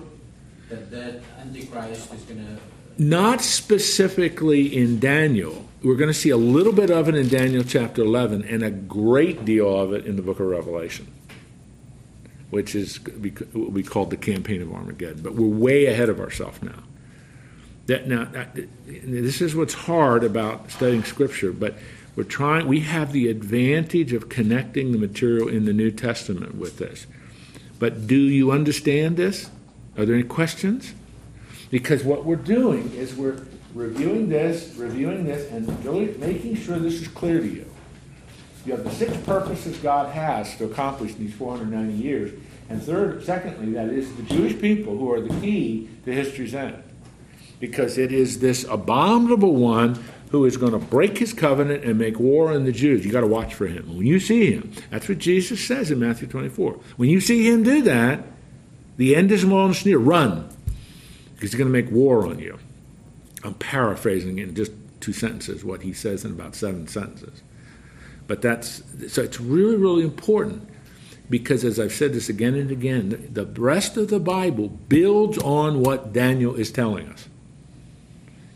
[0.68, 2.57] that that Antichrist is going to uh,
[2.98, 5.68] not specifically in Daniel.
[5.85, 8.72] We're going to see a little bit of it in Daniel chapter 11 and a
[8.72, 11.07] great deal of it in the book of Revelation,
[12.50, 12.96] which is
[13.53, 15.22] what we call the campaign of Armageddon.
[15.22, 16.83] But we're way ahead of ourselves now.
[17.87, 18.29] That, now,
[18.87, 21.75] this is what's hard about studying Scripture, but
[22.16, 26.79] we're trying, we have the advantage of connecting the material in the New Testament with
[26.79, 27.07] this.
[27.79, 29.51] But do you understand this?
[29.99, 30.94] Are there any questions?
[31.70, 33.44] Because what we're doing is we're
[33.75, 37.66] reviewing this, reviewing this, and really making sure this is clear to you.
[38.64, 42.33] You have the six purposes God has to accomplish in these 490 years.
[42.70, 46.83] And third, secondly, that is the Jewish people who are the key to history's end.
[47.60, 52.18] Because it is this abominable one who is going to break his covenant and make
[52.18, 53.04] war on the Jews.
[53.04, 53.96] You got to watch for him.
[53.96, 56.72] When you see him, that's what Jesus says in Matthew 24.
[56.96, 58.24] When you see him do that,
[58.96, 59.98] the end is and near.
[59.98, 60.48] Run
[61.34, 62.58] because he's going to make war on you.
[63.42, 67.42] I'm paraphrasing in just two sentences what he says in about seven sentences.
[68.26, 70.68] But that's so it's really, really important
[71.28, 75.80] because, as I've said this again and again, the rest of the Bible builds on
[75.80, 77.28] what Daniel is telling us.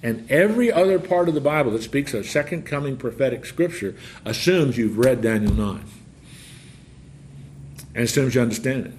[0.02, 4.78] And every other part of the Bible that speaks of second coming prophetic scripture assumes
[4.78, 5.84] you've read Daniel 9
[7.94, 8.94] and assumes you understand it.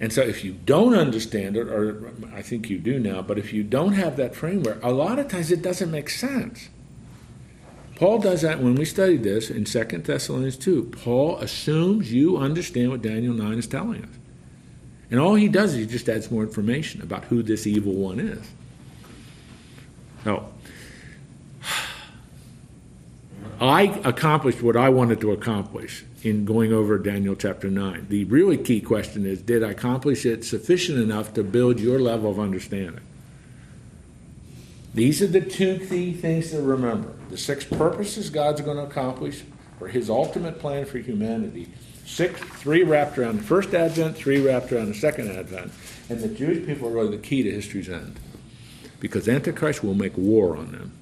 [0.00, 3.52] And so if you don't understand it, or I think you do now, but if
[3.52, 6.70] you don't have that framework, a lot of times it doesn't make sense.
[7.96, 10.84] Paul does that when we studied this in 2 Thessalonians 2.
[10.84, 14.14] Paul assumes you understand what Daniel 9 is telling us.
[15.10, 18.18] And all he does is he just adds more information about who this evil one
[18.18, 18.50] is.
[20.24, 20.48] No.
[23.60, 28.06] I accomplished what I wanted to accomplish in going over Daniel chapter 9.
[28.08, 32.30] The really key question is did I accomplish it sufficient enough to build your level
[32.30, 33.00] of understanding?
[34.94, 37.12] These are the two key things to remember.
[37.28, 39.42] The six purposes God's going to accomplish
[39.78, 41.68] for his ultimate plan for humanity.
[42.04, 45.72] Six, three wrapped around the first advent, three wrapped around the second advent.
[46.08, 48.18] And the Jewish people are really the key to history's end.
[49.00, 50.92] Because Antichrist will make war on them.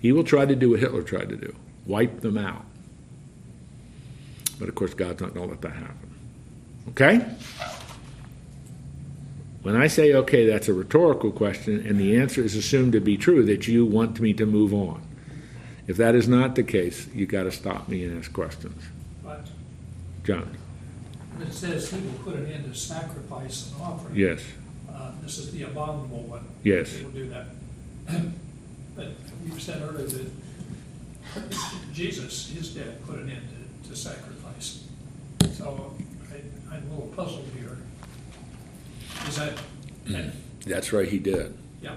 [0.00, 1.54] He will try to do what Hitler tried to do
[1.86, 2.64] wipe them out.
[4.58, 6.14] But of course, God's not going to let that happen.
[6.90, 7.26] Okay?
[9.62, 13.16] When I say okay, that's a rhetorical question, and the answer is assumed to be
[13.16, 15.02] true that you want me to move on.
[15.86, 18.82] If that is not the case, you've got to stop me and ask questions.
[19.22, 19.46] But
[20.24, 20.56] John?
[21.40, 24.14] it says he will put an end to sacrifice and offering.
[24.14, 24.42] Yes.
[25.22, 26.44] This is the abominable one.
[26.64, 26.92] Yes.
[26.92, 27.46] He will do that.
[28.94, 29.06] But
[29.46, 30.26] you said earlier that
[31.94, 33.40] Jesus, his death, put an end
[33.84, 34.84] to, to sacrifice.
[35.54, 35.94] So
[36.30, 37.78] I, I'm a little puzzled here.
[39.26, 39.58] Is that,
[40.66, 41.56] That's right, he did.
[41.80, 41.94] yeah,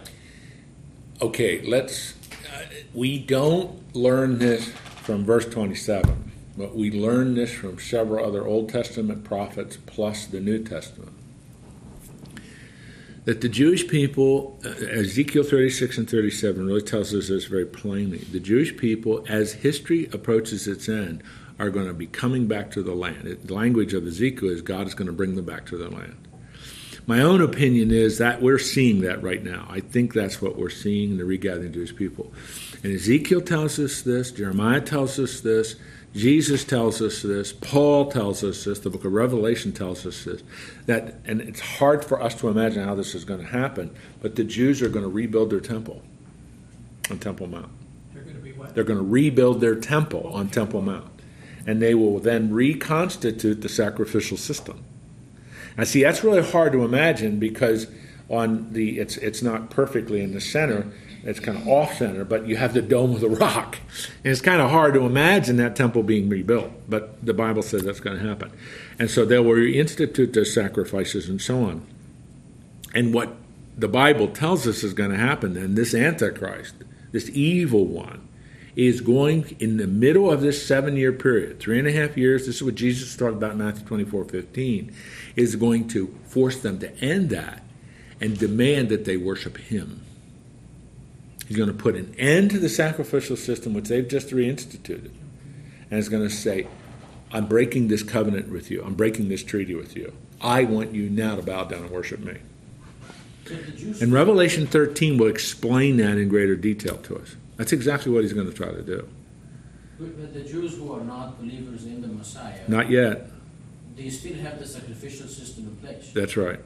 [1.22, 2.14] Okay, let's.
[2.54, 2.62] Uh,
[2.94, 4.70] we don't learn this
[5.04, 10.40] from verse 27, but we learn this from several other Old Testament prophets plus the
[10.40, 11.12] New Testament.
[13.26, 18.20] That the Jewish people, uh, Ezekiel 36 and 37 really tells us this very plainly.
[18.20, 21.24] The Jewish people, as history approaches its end,
[21.58, 23.40] are going to be coming back to the land.
[23.44, 26.28] The language of Ezekiel is God is going to bring them back to the land.
[27.08, 29.68] My own opinion is that we're seeing that right now.
[29.70, 32.34] I think that's what we're seeing in the regathering of Jewish people.
[32.84, 35.76] And Ezekiel tells us this, Jeremiah tells us this,
[36.16, 40.44] Jesus tells us this, Paul tells us this, the book of Revelation tells us this.
[40.86, 44.38] That and it's hard for us to imagine how this is going to happen, but
[44.38, 46.02] the Jews are going to rebuild their temple
[47.10, 47.70] on Temple Mount.
[48.14, 48.74] they're gonna be what?
[48.74, 51.12] They're going to rebuild their temple on Temple Mount.
[51.68, 54.84] And they will then reconstitute the sacrificial system.
[55.78, 57.88] Now, see, that's really hard to imagine because
[58.30, 60.88] on the it's it's not perfectly in the center.
[61.26, 63.80] It's kind of off center, but you have the dome of the rock,
[64.24, 66.72] and it's kind of hard to imagine that temple being rebuilt.
[66.88, 68.52] But the Bible says that's going to happen,
[69.00, 71.86] and so they will reinstitute their sacrifices and so on.
[72.94, 73.36] And what
[73.76, 76.76] the Bible tells us is going to happen then, this Antichrist,
[77.12, 78.28] this evil one,
[78.76, 82.46] is going in the middle of this seven year period, three and a half years,
[82.46, 84.94] this is what Jesus talked about in Matthew 24 15,
[85.36, 87.64] is going to force them to end that
[88.22, 90.05] and demand that they worship him.
[91.48, 95.12] He's going to put an end to the sacrificial system which they've just reinstituted.
[95.92, 96.68] And is going to say,
[97.32, 98.84] I'm breaking this covenant with you.
[98.84, 100.14] I'm breaking this treaty with you.
[100.42, 102.38] I want you now to bow down and worship me.
[103.48, 107.36] So the Jews, And Revelation 13 will explain that in greater detail to us.
[107.58, 109.08] That's exactly what he's going to try to do.
[110.00, 113.30] but but the Jews who are not believers in the Messiah, Not yet.
[113.96, 116.12] they still have the sacrificial system in place.
[116.14, 116.60] That's right.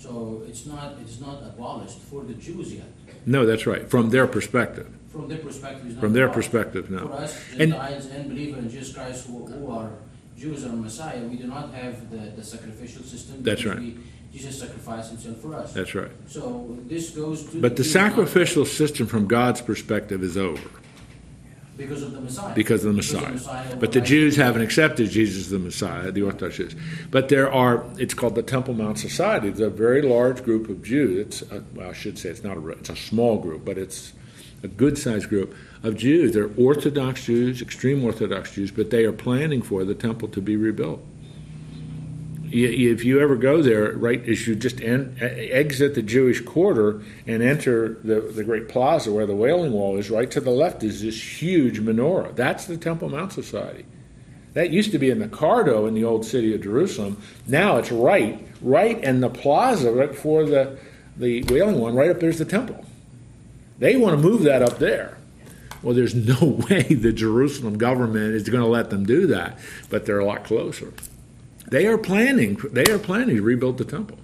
[0.00, 2.86] So it's not, it's not abolished for the Jews yet.
[3.26, 3.88] No, that's right.
[3.88, 4.88] From their perspective.
[5.12, 6.50] From their perspective, From their abolished.
[6.50, 7.06] perspective, no.
[7.08, 9.90] For us, And- Gentiles and believers in Jesus Christ who, who are
[10.38, 13.42] Jews or Messiah, we do not have the, the sacrificial system.
[13.42, 13.78] That's right.
[13.78, 13.98] we-
[14.32, 15.72] Jesus sacrificed himself for us.
[15.74, 16.12] That's right.
[16.28, 17.60] So this goes to.
[17.60, 20.62] But the Jews, sacrificial system from God's perspective is over
[21.80, 22.54] Because of the Messiah.
[22.54, 23.72] because of the Messiah.
[23.72, 26.76] of But the Jews haven't accepted Jesus as the Messiah, the Orthodox Jews.
[27.10, 29.48] But there are, it's called the Temple Mount Society.
[29.48, 31.26] It's a very large group of Jews.
[31.26, 34.12] It's, a, well, I should say it's not a, it's a small group, but it's
[34.62, 36.34] a good sized group of Jews.
[36.34, 40.56] They're Orthodox Jews, extreme Orthodox Jews, but they are planning for the temple to be
[40.56, 41.02] rebuilt.
[42.52, 47.42] If you ever go there, right as you just en- exit the Jewish quarter and
[47.42, 51.02] enter the, the great plaza where the Wailing Wall is, right to the left is
[51.02, 52.34] this huge menorah.
[52.34, 53.84] That's the Temple Mount Society.
[54.54, 57.22] That used to be in the Cardo in the old city of Jerusalem.
[57.46, 60.76] Now it's right, right in the plaza, right before the,
[61.16, 62.84] the Wailing One, right up there's the temple.
[63.78, 65.18] They want to move that up there.
[65.82, 70.04] Well, there's no way the Jerusalem government is going to let them do that, but
[70.04, 70.92] they're a lot closer.
[71.70, 72.60] They are planning.
[72.72, 74.18] They are planning to rebuild the temple.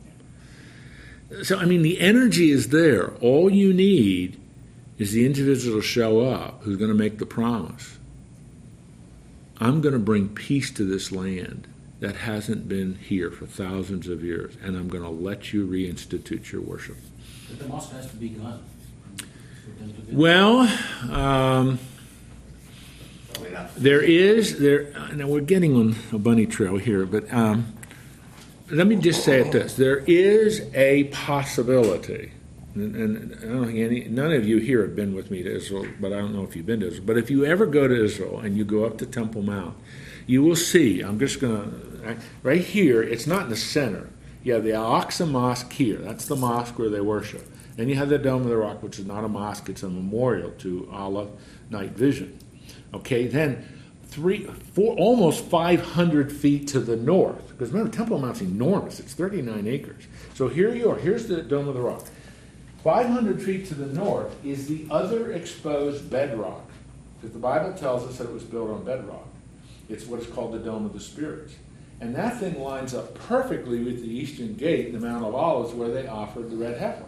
[1.43, 3.15] So I mean, the energy is there.
[3.21, 4.39] All you need
[4.99, 7.99] is the individual to show up who's going to make the promise.
[9.59, 11.67] I'm going to bring peace to this land
[12.01, 16.53] that hasn't been here for thousands of years, and I'm going to let you reinstitute
[16.53, 16.97] your worship.
[17.49, 18.63] But the mosque has to be gone.
[19.17, 20.61] for them to do- Well,
[21.11, 21.79] um,
[23.77, 24.93] There is there.
[25.15, 27.75] Now we're getting on a bunny trail here, but um,
[28.71, 32.33] let me just say it this: there is a possibility,
[32.75, 35.57] and, and I don't think any none of you here have been with me to
[35.57, 37.07] Israel, but I don't know if you've been to Israel.
[37.07, 39.77] But if you ever go to Israel and you go up to Temple Mount,
[40.27, 41.01] you will see.
[41.01, 41.73] I'm just to
[42.43, 43.03] right here.
[43.03, 44.09] It's not in the center.
[44.43, 45.99] You have the Al Aqsa Mosque here.
[45.99, 47.45] That's the mosque where they worship.
[47.77, 49.91] Then you have the Dome of the Rock, which is not a mosque, it's a
[49.91, 51.29] memorial to Allah
[51.69, 52.39] Night Vision.
[52.97, 53.63] Okay, then
[54.05, 59.67] three, four, almost 500 feet to the north, because remember, Temple Mount's enormous, it's 39
[59.67, 60.05] acres.
[60.35, 62.05] So here you are, here's the Dome of the Rock.
[62.83, 66.65] 500 feet to the north is the other exposed bedrock,
[67.21, 69.29] because the Bible tells us that it was built on bedrock.
[69.91, 71.55] It's what is called the Dome of the Spirits.
[72.01, 75.89] And that thing lines up perfectly with the eastern gate, the Mount of Olives, where
[75.89, 77.06] they offered the red heifer.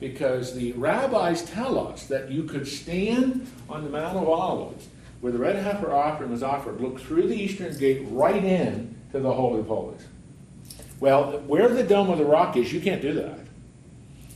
[0.00, 4.88] Because the rabbis tell us that you could stand on the Mount of Olives,
[5.20, 9.18] where the red heifer offering was offered, look through the eastern gate right in to
[9.18, 10.06] the Holy of Holies.
[11.00, 13.40] Well, where the Dome of the Rock is, you can't do that.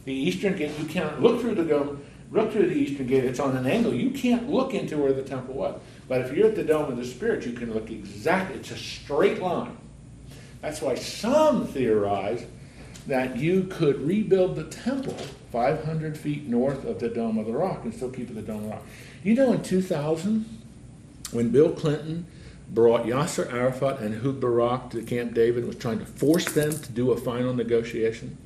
[0.05, 2.03] The eastern gate, you can't look through the dome,
[2.33, 3.95] look through the eastern gate, it's on an angle.
[3.95, 5.81] You can't look into where the temple was.
[6.09, 8.77] But if you're at the Dome of the Spirit, you can look exactly, it's a
[8.77, 9.77] straight line.
[10.61, 12.45] That's why some theorize
[13.07, 15.17] that you could rebuild the temple
[15.51, 18.59] 500 feet north of the Dome of the Rock and still keep it the Dome
[18.59, 18.83] of the Rock.
[19.23, 20.45] You know, in 2000,
[21.33, 22.27] when Bill Clinton
[22.71, 26.73] brought Yasser Arafat and Ehud Barak to Camp David and was trying to force them
[26.73, 28.39] to do a final negotiation,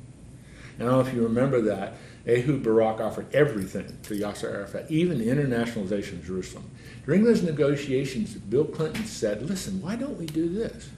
[0.77, 1.93] And I don't know if you remember that.
[2.27, 6.69] Ehud Barak offered everything to Yasser Arafat, even the internationalization of Jerusalem.
[7.05, 10.89] During those negotiations, Bill Clinton said, Listen, why don't we do this?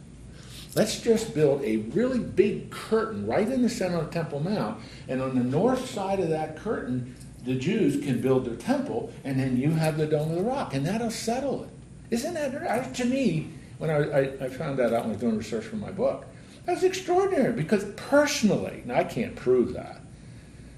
[0.76, 5.22] Let's just build a really big curtain right in the center of Temple Mount, and
[5.22, 9.58] on the north side of that curtain, the Jews can build their temple, and then
[9.58, 11.70] you have the Dome of the Rock, and that'll settle it.
[12.12, 13.50] Isn't that, to me,
[13.80, 16.26] when I, I, found that out when I was doing research for my book,
[16.66, 20.02] that's extraordinary because personally, and I can't prove that,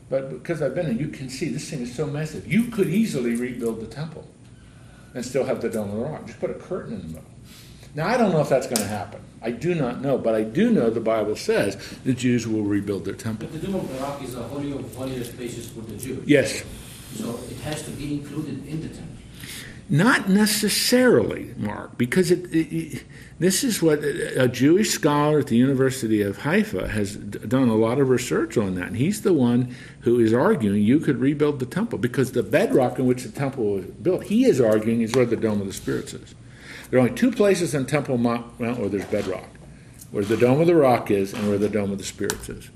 [0.09, 2.51] but because I've been there, you can see this thing is so massive.
[2.51, 4.27] You could easily rebuild the temple
[5.13, 6.27] and still have the Dome of the Rock.
[6.27, 7.30] Just put a curtain in the middle.
[7.93, 9.21] Now, I don't know if that's going to happen.
[9.41, 13.05] I do not know, but I do know the Bible says the Jews will rebuild
[13.05, 13.49] their temple.
[13.51, 16.23] But the Dome of the Rock is a holy of holiest places for the Jews.
[16.27, 16.63] Yes.
[17.15, 19.07] So it has to be included in the temple.
[19.89, 23.03] Not necessarily, Mark, because it, it, it,
[23.39, 27.99] this is what a Jewish scholar at the University of Haifa has done a lot
[27.99, 28.87] of research on that.
[28.87, 32.99] And he's the one who is arguing you could rebuild the temple because the bedrock
[32.99, 35.73] in which the temple was built, he is arguing, is where the Dome of the
[35.73, 36.35] Spirits is.
[36.91, 39.47] There are only two places in Temple Mount where there's bedrock
[40.11, 42.69] where the Dome of the Rock is and where the Dome of the Spirits is.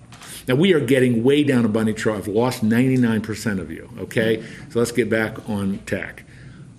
[0.48, 2.16] Now, we are getting way down a bunny trail.
[2.16, 4.44] I've lost 99% of you, okay?
[4.70, 6.24] So let's get back on tack.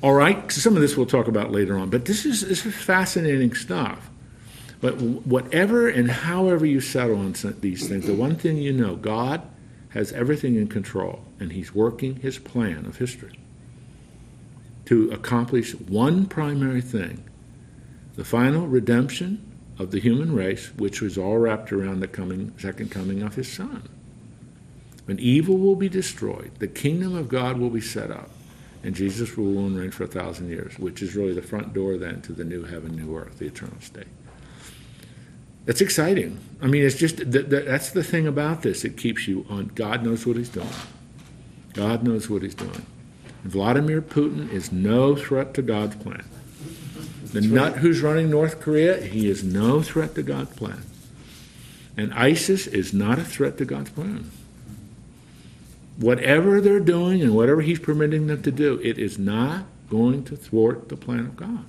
[0.03, 2.65] All right, so some of this we'll talk about later on, but this is, this
[2.65, 4.11] is fascinating stuff.
[4.81, 9.43] But whatever and however you settle on these things, the one thing you know God
[9.91, 13.39] has everything in control, and He's working His plan of history
[14.87, 17.23] to accomplish one primary thing
[18.15, 19.43] the final redemption
[19.79, 23.53] of the human race, which was all wrapped around the coming, second coming of His
[23.53, 23.87] Son.
[25.05, 28.31] When evil will be destroyed, the kingdom of God will be set up
[28.83, 31.75] and Jesus will rule and reign for a thousand years, which is really the front
[31.75, 34.07] door then to the new heaven, new earth, the eternal state.
[35.65, 36.39] That's exciting.
[36.63, 38.85] I mean, it's just that's the thing about this.
[38.85, 39.73] It keeps you on.
[39.75, 40.69] God knows what He's doing.
[41.75, 42.87] God knows what He's doing.
[43.49, 46.25] Vladimir Putin is no threat to God's plan.
[47.33, 50.83] The nut who's running North Korea, he is no threat to God's plan.
[51.97, 54.31] And ISIS is not a threat to God's plan
[55.97, 60.37] whatever they're doing and whatever he's permitting them to do, it is not going to
[60.37, 61.65] thwart the plan of God.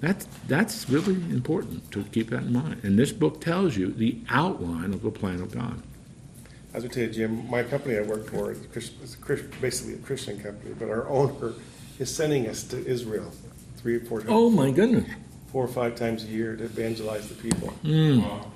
[0.00, 2.80] That's, that's really important to keep that in mind.
[2.82, 5.82] And this book tells you the outline of the plan of God.
[6.76, 8.58] As I tell you, Jim, my company I work for is
[9.62, 11.54] basically a Christian company, but our owner
[11.98, 13.32] is sending us to Israel
[13.78, 14.30] three or four times.
[14.30, 15.08] Oh, my goodness.
[15.50, 17.72] Four or five times a year to evangelize the people.
[17.82, 18.50] Mm.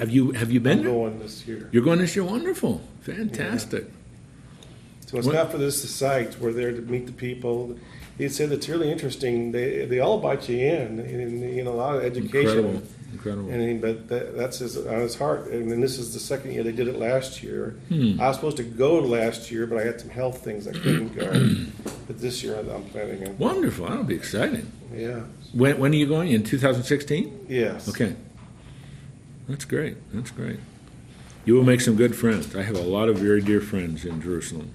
[0.00, 0.80] Have you have you been?
[0.80, 1.68] I'm going this year.
[1.70, 2.24] You're going this year.
[2.24, 3.84] Wonderful, fantastic.
[3.84, 4.66] Yeah.
[5.06, 5.36] So it's what?
[5.36, 6.38] not for this site.
[6.40, 7.78] We're there to meet the people.
[8.16, 9.52] He said it's really interesting.
[9.52, 12.38] They they all bite you in, in, in a lot of education.
[12.38, 12.82] Incredible.
[13.12, 13.50] Incredible.
[13.50, 15.48] And but that, that's his, on his heart.
[15.48, 17.76] And then this is the second year they did it last year.
[17.88, 18.20] Hmm.
[18.20, 21.14] I was supposed to go last year, but I had some health things I couldn't
[21.14, 21.24] go.
[22.06, 23.38] but this year I'm planning on.
[23.38, 23.88] Wonderful.
[23.88, 24.70] That'll be exciting.
[24.94, 25.22] Yeah.
[25.52, 26.28] When when are you going?
[26.28, 27.46] In 2016?
[27.48, 27.88] Yes.
[27.88, 28.14] Okay.
[29.48, 29.96] That's great.
[30.12, 30.60] That's great.
[31.46, 32.54] You will make some good friends.
[32.54, 34.74] I have a lot of very dear friends in Jerusalem,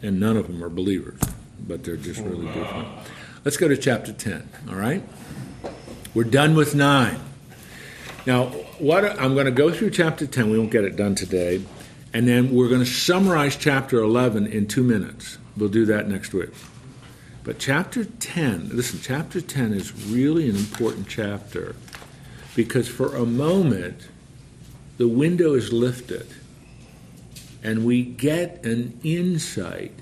[0.00, 1.20] and none of them are believers,
[1.60, 3.08] but they're just really good friends.
[3.44, 5.02] Let's go to chapter 10, all right?
[6.16, 7.20] We're done with 9.
[8.24, 8.46] Now,
[8.78, 10.48] what I'm going to go through chapter 10.
[10.48, 11.62] We won't get it done today.
[12.14, 15.36] And then we're going to summarize chapter 11 in two minutes.
[15.58, 16.48] We'll do that next week.
[17.44, 21.76] But chapter 10, listen, chapter 10 is really an important chapter
[22.54, 24.08] Because for a moment,
[24.96, 26.28] the window is lifted
[27.62, 29.92] and we get an insight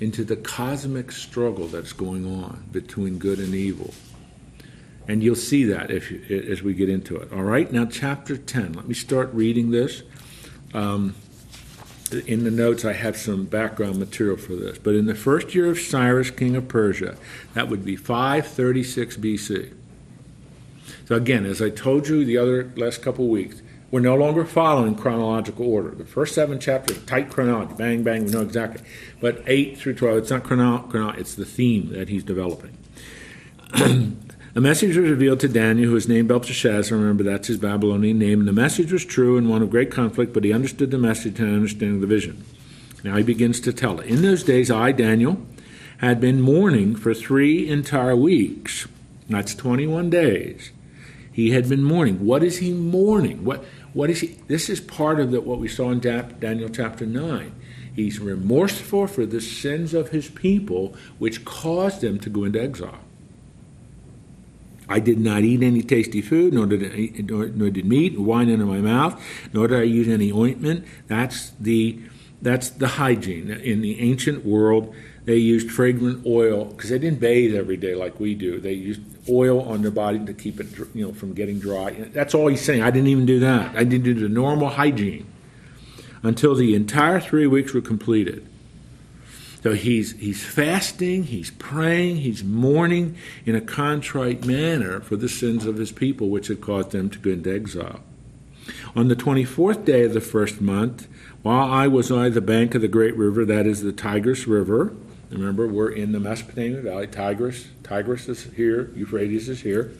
[0.00, 3.94] into the cosmic struggle that's going on between good and evil.
[5.06, 7.32] And you'll see that if you, as we get into it.
[7.32, 8.72] All right, now chapter 10.
[8.72, 10.02] Let me start reading this.
[10.72, 11.14] Um,
[12.26, 14.78] in the notes, I have some background material for this.
[14.78, 17.16] But in the first year of Cyrus, king of Persia,
[17.54, 19.72] that would be 536 BC.
[21.06, 24.94] So again, as I told you the other last couple weeks, we're no longer following
[24.96, 25.90] chronological order.
[25.90, 28.82] The first seven chapters, tight chronology, bang, bang, we know exactly.
[29.20, 32.76] But 8 through 12, it's not chronology, chrono- it's the theme that he's developing.
[34.56, 36.96] A message was revealed to Daniel, who was named Belteshazzar.
[36.96, 38.38] Remember, that's his Babylonian name.
[38.38, 41.40] And the message was true and one of great conflict, but he understood the message
[41.40, 42.44] and understanding the vision.
[43.02, 44.06] Now he begins to tell it.
[44.06, 45.44] In those days, I, Daniel,
[45.98, 48.86] had been mourning for three entire weeks.
[49.28, 50.70] That's 21 days.
[51.32, 52.24] He had been mourning.
[52.24, 53.44] What is he mourning?
[53.44, 54.38] What, what is he?
[54.46, 57.52] This is part of the, what we saw in Daniel chapter 9.
[57.96, 63.03] He's remorseful for the sins of his people, which caused them to go into exile.
[64.88, 68.48] I did not eat any tasty food, nor did, I, nor, nor did meat wine
[68.48, 69.20] into my mouth,
[69.52, 70.84] nor did I use any ointment.
[71.08, 72.00] That's the
[72.42, 74.94] that's the hygiene in the ancient world.
[75.24, 78.60] They used fragrant oil because they didn't bathe every day like we do.
[78.60, 81.92] They used oil on their body to keep it, you know, from getting dry.
[82.12, 82.82] That's all he's saying.
[82.82, 83.74] I didn't even do that.
[83.74, 85.26] I didn't do the normal hygiene
[86.22, 88.46] until the entire three weeks were completed.
[89.64, 95.64] So he's, he's fasting, he's praying, he's mourning in a contrite manner for the sins
[95.64, 98.00] of his people, which had caused them to go into exile.
[98.94, 101.08] On the 24th day of the first month,
[101.40, 104.92] while I was on the bank of the great river, that is the Tigris River,
[105.30, 109.92] remember we're in the Mesopotamian Valley, Tigris, Tigris is here, Euphrates is here.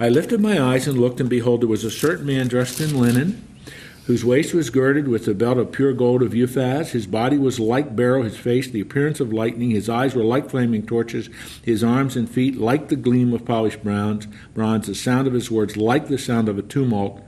[0.00, 2.98] I lifted my eyes and looked, and behold, there was a certain man dressed in
[2.98, 3.55] linen
[4.06, 6.90] whose waist was girded with a belt of pure gold of Uphaz.
[6.90, 10.48] His body was like beryl, his face the appearance of lightning, his eyes were like
[10.48, 11.28] flaming torches,
[11.64, 15.50] his arms and feet like the gleam of polished bronze, bronze, the sound of his
[15.50, 17.20] words like the sound of a tumult.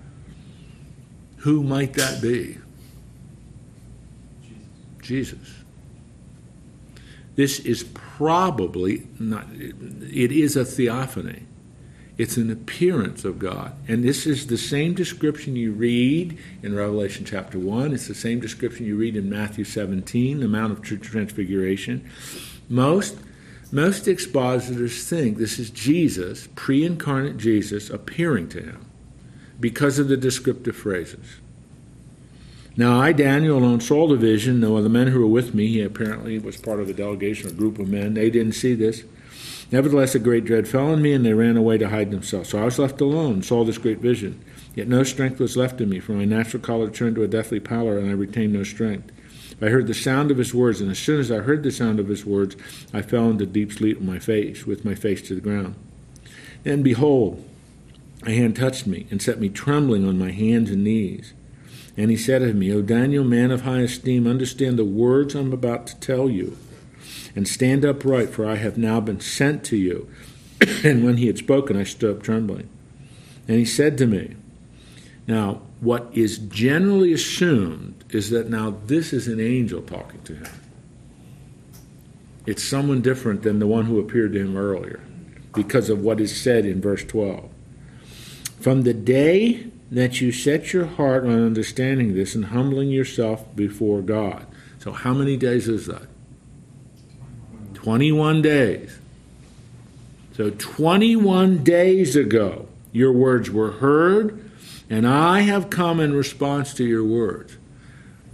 [1.38, 2.58] Who might that be?
[5.02, 5.64] Jesus.
[7.34, 11.47] This is probably not, it is a theophany.
[12.18, 13.72] It's an appearance of God.
[13.86, 17.94] And this is the same description you read in Revelation chapter 1.
[17.94, 22.10] It's the same description you read in Matthew 17, the Mount of Transfiguration.
[22.68, 23.16] Most,
[23.70, 28.84] most expositors think this is Jesus, pre incarnate Jesus, appearing to him
[29.60, 31.36] because of the descriptive phrases.
[32.76, 34.58] Now, I, Daniel, alone saw the vision.
[34.58, 37.52] No other men who were with me, he apparently was part of the delegation, a
[37.52, 39.04] group of men, they didn't see this.
[39.70, 42.48] Nevertheless, a great dread fell on me, and they ran away to hide themselves.
[42.48, 44.42] So I was left alone, saw this great vision.
[44.74, 47.60] Yet no strength was left in me, for my natural color turned to a deathly
[47.60, 49.12] pallor, and I retained no strength.
[49.60, 52.00] I heard the sound of his words, and as soon as I heard the sound
[52.00, 52.56] of his words,
[52.94, 55.74] I fell into deep sleep on my face, with my face to the ground.
[56.62, 57.44] Then behold,
[58.24, 61.34] a hand touched me, and set me trembling on my hands and knees.
[61.96, 65.52] And he said to me, O Daniel, man of high esteem, understand the words I'm
[65.52, 66.56] about to tell you
[67.38, 70.08] and stand upright, for I have now been sent to you.
[70.82, 72.68] and when he had spoken, I stood up trembling.
[73.46, 74.34] And he said to me,
[75.28, 80.48] Now, what is generally assumed is that now this is an angel talking to him.
[82.44, 84.98] It's someone different than the one who appeared to him earlier
[85.54, 87.48] because of what is said in verse 12.
[88.58, 94.02] From the day that you set your heart on understanding this and humbling yourself before
[94.02, 94.44] God.
[94.80, 96.08] So, how many days is that?
[97.88, 98.98] 21 days.
[100.36, 104.50] So 21 days ago, your words were heard,
[104.90, 107.56] and I have come in response to your words.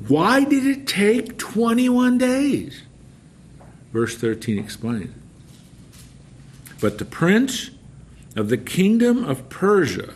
[0.08, 2.82] Why did it take 21 days?
[3.92, 5.14] Verse 13 explains.
[6.80, 7.70] But the prince
[8.34, 10.14] of the kingdom of Persia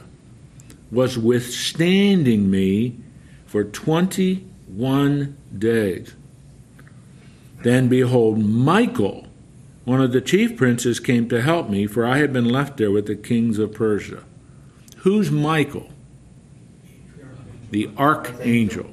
[0.91, 2.97] was withstanding me
[3.47, 6.13] for 21 days.
[7.63, 9.28] Then behold, Michael,
[9.89, 12.91] one of the chief princes, came to help me, for I had been left there
[12.91, 14.23] with the kings of Persia.
[14.99, 15.91] Who's Michael?
[17.71, 18.91] The archangel.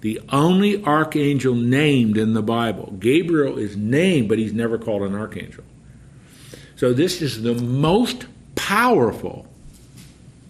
[0.00, 2.96] The only archangel named in the Bible.
[2.98, 5.62] Gabriel is named, but he's never called an archangel.
[6.74, 8.26] So this is the most
[8.56, 9.46] powerful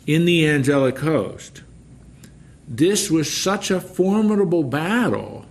[0.06, 1.62] in the angelic host.
[2.66, 5.44] This was such a formidable battle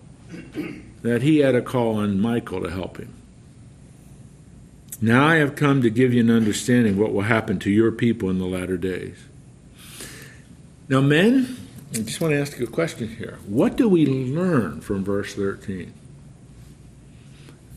[1.04, 3.14] that he had to call on Michael to help him.
[5.04, 8.30] Now I have come to give you an understanding what will happen to your people
[8.30, 9.18] in the latter days.
[10.88, 11.58] Now, men,
[11.92, 13.38] I just want to ask you a question here.
[13.46, 15.94] What do we learn from verse 13?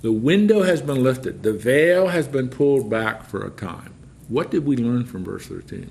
[0.03, 3.93] The window has been lifted, the veil has been pulled back for a time.
[4.29, 5.91] What did we learn from verse 13?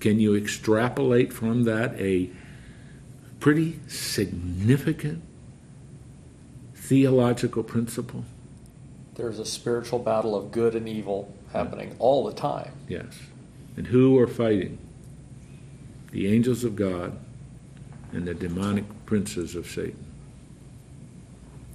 [0.00, 2.28] Can you extrapolate from that a
[3.38, 5.22] pretty significant
[6.74, 8.24] theological principle?
[9.14, 12.72] There's a spiritual battle of good and evil happening all the time.
[12.88, 13.18] Yes.
[13.76, 14.78] And who are fighting?
[16.10, 17.18] The angels of God
[18.12, 20.04] and the demonic princes of Satan.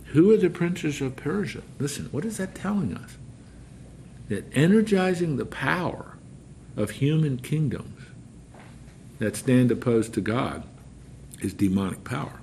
[0.07, 1.61] Who are the princes of Persia?
[1.77, 3.17] Listen, what is that telling us?
[4.27, 6.17] That energizing the power
[6.75, 8.01] of human kingdoms
[9.19, 10.63] that stand opposed to God
[11.41, 12.39] is demonic power.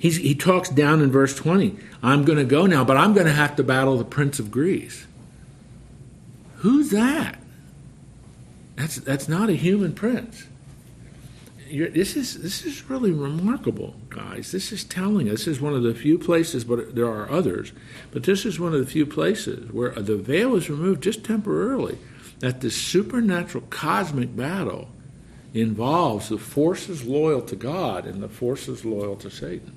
[0.00, 3.26] He's, he talks down in verse 20 I'm going to go now, but I'm going
[3.26, 5.06] to have to battle the prince of Greece.
[6.56, 7.38] Who's that?
[8.76, 10.46] That's, that's not a human prince.
[11.68, 14.50] You're, this is this is really remarkable, guys.
[14.50, 15.44] This is telling us.
[15.44, 17.72] This is one of the few places, but there are others.
[18.10, 21.98] But this is one of the few places where the veil is removed just temporarily.
[22.40, 24.88] That this supernatural cosmic battle
[25.52, 29.76] involves the forces loyal to God and the forces loyal to Satan.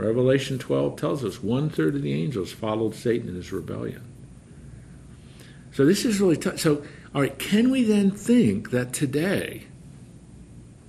[0.00, 4.02] Revelation 12 tells us one third of the angels followed Satan in his rebellion.
[5.72, 6.58] So this is really tough.
[6.58, 6.84] So,
[7.14, 9.64] all right, can we then think that today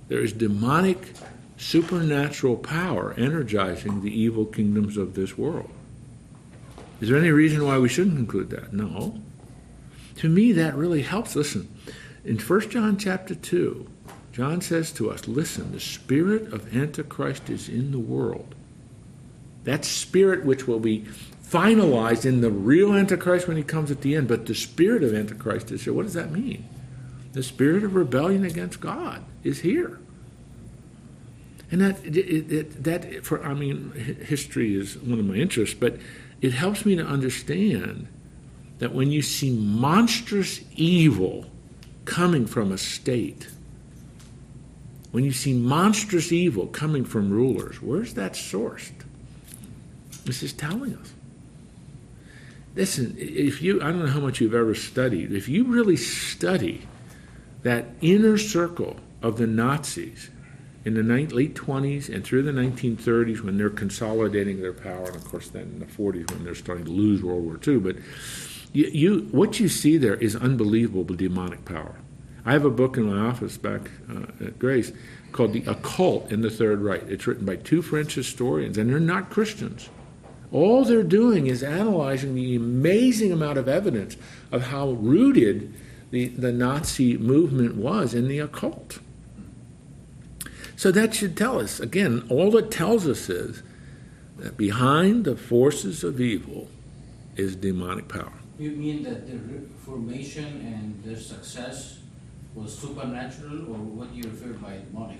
[0.08, 1.14] there is demonic,
[1.56, 5.70] supernatural power energizing the evil kingdoms of this world?
[7.00, 8.72] Is there any reason why we shouldn't conclude that?
[8.72, 9.20] No.
[10.16, 11.34] To me, that really helps.
[11.34, 11.68] Listen,
[12.24, 13.88] in 1 John chapter 2,
[14.32, 18.54] John says to us, listen, the spirit of Antichrist is in the world.
[19.64, 21.06] That spirit which will be
[21.44, 25.14] finalized in the real Antichrist when he comes at the end, but the spirit of
[25.14, 25.92] Antichrist is here.
[25.92, 26.68] What does that mean?
[27.32, 29.98] The spirit of rebellion against God is here.
[31.70, 35.96] And that, it, it, that for, I mean, history is one of my interests, but
[36.40, 38.08] it helps me to understand
[38.78, 41.46] that when you see monstrous evil
[42.04, 43.48] coming from a state,
[45.12, 48.92] when you see monstrous evil coming from rulers, where's that sourced?
[50.24, 51.12] This is telling us.
[52.74, 56.86] Listen, if you, I don't know how much you've ever studied, if you really study
[57.62, 60.30] that inner circle of the Nazis
[60.84, 65.24] in the late 20s and through the 1930s when they're consolidating their power, and of
[65.24, 67.96] course then in the 40s when they're starting to lose World War II, but
[68.72, 71.96] you, you what you see there is unbelievable demonic power.
[72.44, 74.92] I have a book in my office back uh, at Grace
[75.30, 77.02] called The Occult in the Third Reich.
[77.06, 79.88] It's written by two French historians, and they're not Christians.
[80.52, 84.16] All they're doing is analyzing the amazing amount of evidence
[84.50, 85.72] of how rooted
[86.10, 88.98] the, the Nazi movement was in the occult.
[90.76, 93.62] So that should tell us, again, all it tells us is
[94.38, 96.68] that behind the forces of evil
[97.36, 98.32] is demonic power.
[98.58, 99.38] You mean that the
[99.84, 101.98] formation and their success
[102.54, 105.18] was supernatural, or what do you refer by demonic?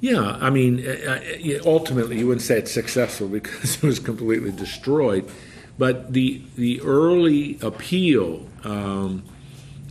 [0.00, 4.52] Yeah, I mean, uh, uh, ultimately, you wouldn't say it's successful because it was completely
[4.52, 5.28] destroyed.
[5.78, 9.24] But the the early appeal um,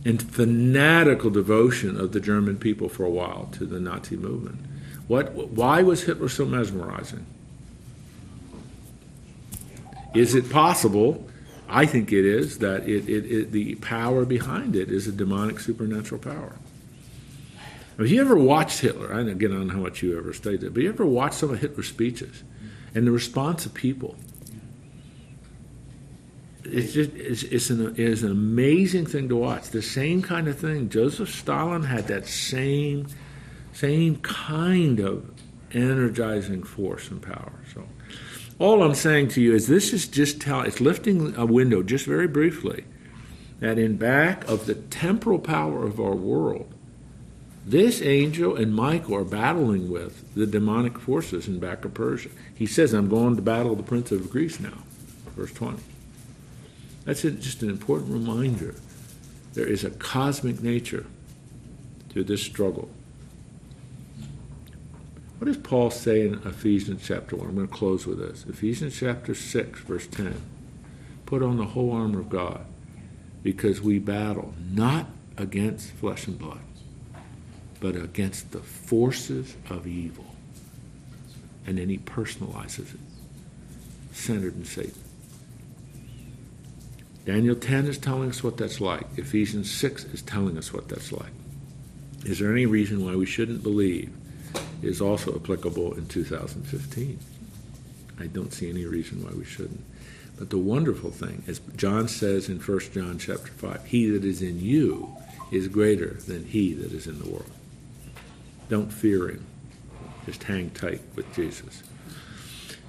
[0.04, 4.58] and fanatical devotion of the German people for a while to the Nazi movement.
[5.06, 5.32] What?
[5.32, 7.26] Why was Hitler so mesmerizing?
[10.14, 11.28] Is it possible?
[11.68, 15.60] I think it is that it, it, it the power behind it is a demonic
[15.60, 16.56] supernatural power.
[17.98, 19.12] Have you ever watched Hitler?
[19.12, 21.60] I don't know how much you ever studied it, but you ever watched some of
[21.60, 22.42] Hitler's speeches
[22.94, 24.16] and the response of people?
[26.64, 29.70] It's just it's, it's, an, it's an amazing thing to watch.
[29.70, 30.90] The same kind of thing.
[30.90, 33.06] Joseph Stalin had that same
[33.72, 35.30] same kind of
[35.72, 37.52] energizing force and power.
[37.72, 37.86] So,
[38.58, 42.04] all I'm saying to you is this is just tell it's lifting a window just
[42.04, 42.84] very briefly
[43.60, 46.74] that in back of the temporal power of our world
[47.66, 52.28] this angel and Michael are battling with the demonic forces in back of Persia.
[52.54, 54.84] He says, I'm going to battle the prince of Greece now.
[55.34, 55.82] Verse 20.
[57.04, 58.76] That's just an important reminder.
[59.54, 61.06] There is a cosmic nature
[62.10, 62.88] to this struggle.
[65.38, 67.48] What does Paul say in Ephesians chapter 1?
[67.48, 68.44] I'm going to close with this.
[68.48, 70.40] Ephesians chapter 6, verse 10.
[71.26, 72.64] Put on the whole armor of God
[73.42, 76.60] because we battle not against flesh and blood
[77.80, 80.24] but against the forces of evil.
[81.66, 83.00] And then he personalizes it,
[84.12, 85.02] centered in Satan.
[87.24, 89.04] Daniel 10 is telling us what that's like.
[89.16, 91.32] Ephesians 6 is telling us what that's like.
[92.24, 94.12] Is there any reason why we shouldn't believe
[94.80, 97.18] is also applicable in 2015?
[98.20, 99.84] I don't see any reason why we shouldn't.
[100.38, 104.42] But the wonderful thing, as John says in 1 John chapter 5, he that is
[104.42, 105.16] in you
[105.50, 107.50] is greater than he that is in the world.
[108.68, 109.46] Don't fear him.
[110.24, 111.82] Just hang tight with Jesus.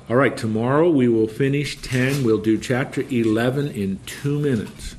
[0.10, 2.24] All right, tomorrow we will finish 10.
[2.24, 4.96] We'll do chapter 11 in two minutes.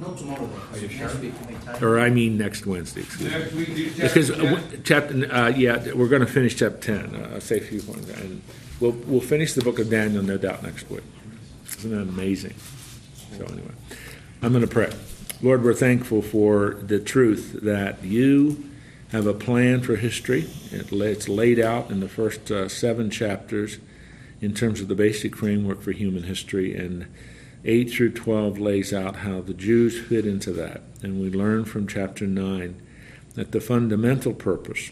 [0.00, 0.80] Not tomorrow, though.
[0.80, 1.32] Next week.
[1.80, 3.38] Or I mean next Wednesday, excuse me.
[3.38, 4.54] Next week, do Because chapter uh, 10.
[4.54, 7.14] w- chapter, uh, yeah, we're going to finish chapter 10.
[7.14, 8.08] Uh, I'll say a few points.
[8.10, 8.42] And
[8.80, 11.04] we'll, we'll finish the book of Daniel, no doubt, next week.
[11.78, 12.54] Isn't that amazing?
[13.38, 13.70] So, anyway,
[14.42, 14.92] I'm going to pray.
[15.42, 18.64] Lord, we're thankful for the truth that you
[19.14, 20.44] have a plan for history.
[20.72, 23.78] It's laid out in the first uh, seven chapters
[24.40, 26.74] in terms of the basic framework for human history.
[26.74, 27.06] And
[27.64, 30.82] 8 through 12 lays out how the Jews fit into that.
[31.00, 32.82] And we learn from chapter 9
[33.34, 34.90] that the fundamental purpose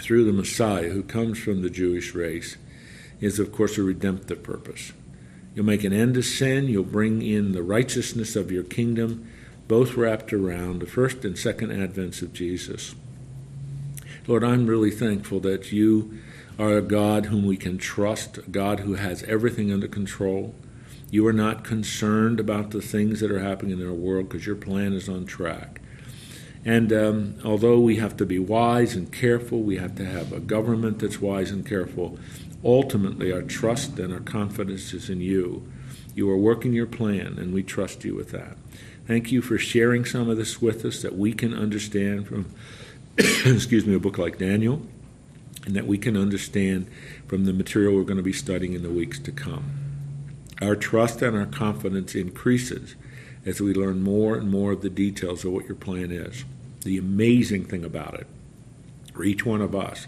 [0.00, 2.56] through the Messiah who comes from the Jewish race
[3.20, 4.92] is, of course, a redemptive purpose.
[5.54, 9.30] You'll make an end to sin, you'll bring in the righteousness of your kingdom,
[9.68, 12.96] both wrapped around the first and second advents of Jesus.
[14.26, 16.18] Lord, I'm really thankful that you
[16.58, 20.54] are a God whom we can trust, a God who has everything under control.
[21.10, 24.56] You are not concerned about the things that are happening in our world because your
[24.56, 25.82] plan is on track.
[26.64, 30.40] And um, although we have to be wise and careful, we have to have a
[30.40, 32.18] government that's wise and careful.
[32.64, 35.70] Ultimately, our trust and our confidence is in you.
[36.14, 38.56] You are working your plan, and we trust you with that.
[39.06, 42.46] Thank you for sharing some of this with us that we can understand from,
[43.18, 44.82] excuse me, a book like Daniel,
[45.64, 46.88] and that we can understand
[47.28, 49.70] from the material we're going to be studying in the weeks to come.
[50.60, 52.96] Our trust and our confidence increases
[53.46, 56.44] as we learn more and more of the details of what your plan is.
[56.82, 58.26] The amazing thing about it,
[59.12, 60.06] for each one of us,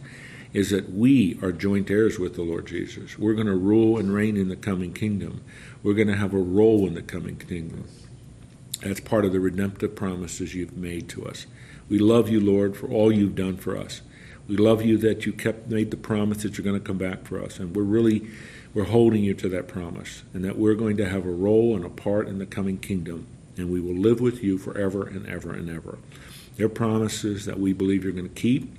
[0.53, 3.19] is that we are joint heirs with the Lord Jesus.
[3.19, 5.43] We're going to rule and reign in the coming kingdom.
[5.83, 7.85] We're going to have a role in the coming kingdom.
[8.81, 11.47] That's part of the redemptive promises you've made to us.
[11.89, 14.03] We love you, Lord, for all you've done for us.
[14.49, 17.25] We love you that you kept made the promise that you're going to come back
[17.25, 18.29] for us, and we're really
[18.75, 21.85] we're holding you to that promise, and that we're going to have a role and
[21.85, 23.27] a part in the coming kingdom,
[23.57, 25.99] and we will live with you forever and ever and ever.
[26.57, 28.71] They're promises that we believe you're going to keep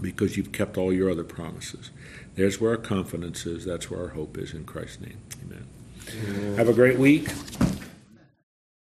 [0.00, 1.90] because you've kept all your other promises.
[2.34, 3.64] There's where our confidence is.
[3.64, 5.18] That's where our hope is in Christ's name.
[5.44, 6.56] Amen.
[6.56, 7.28] Have a great week.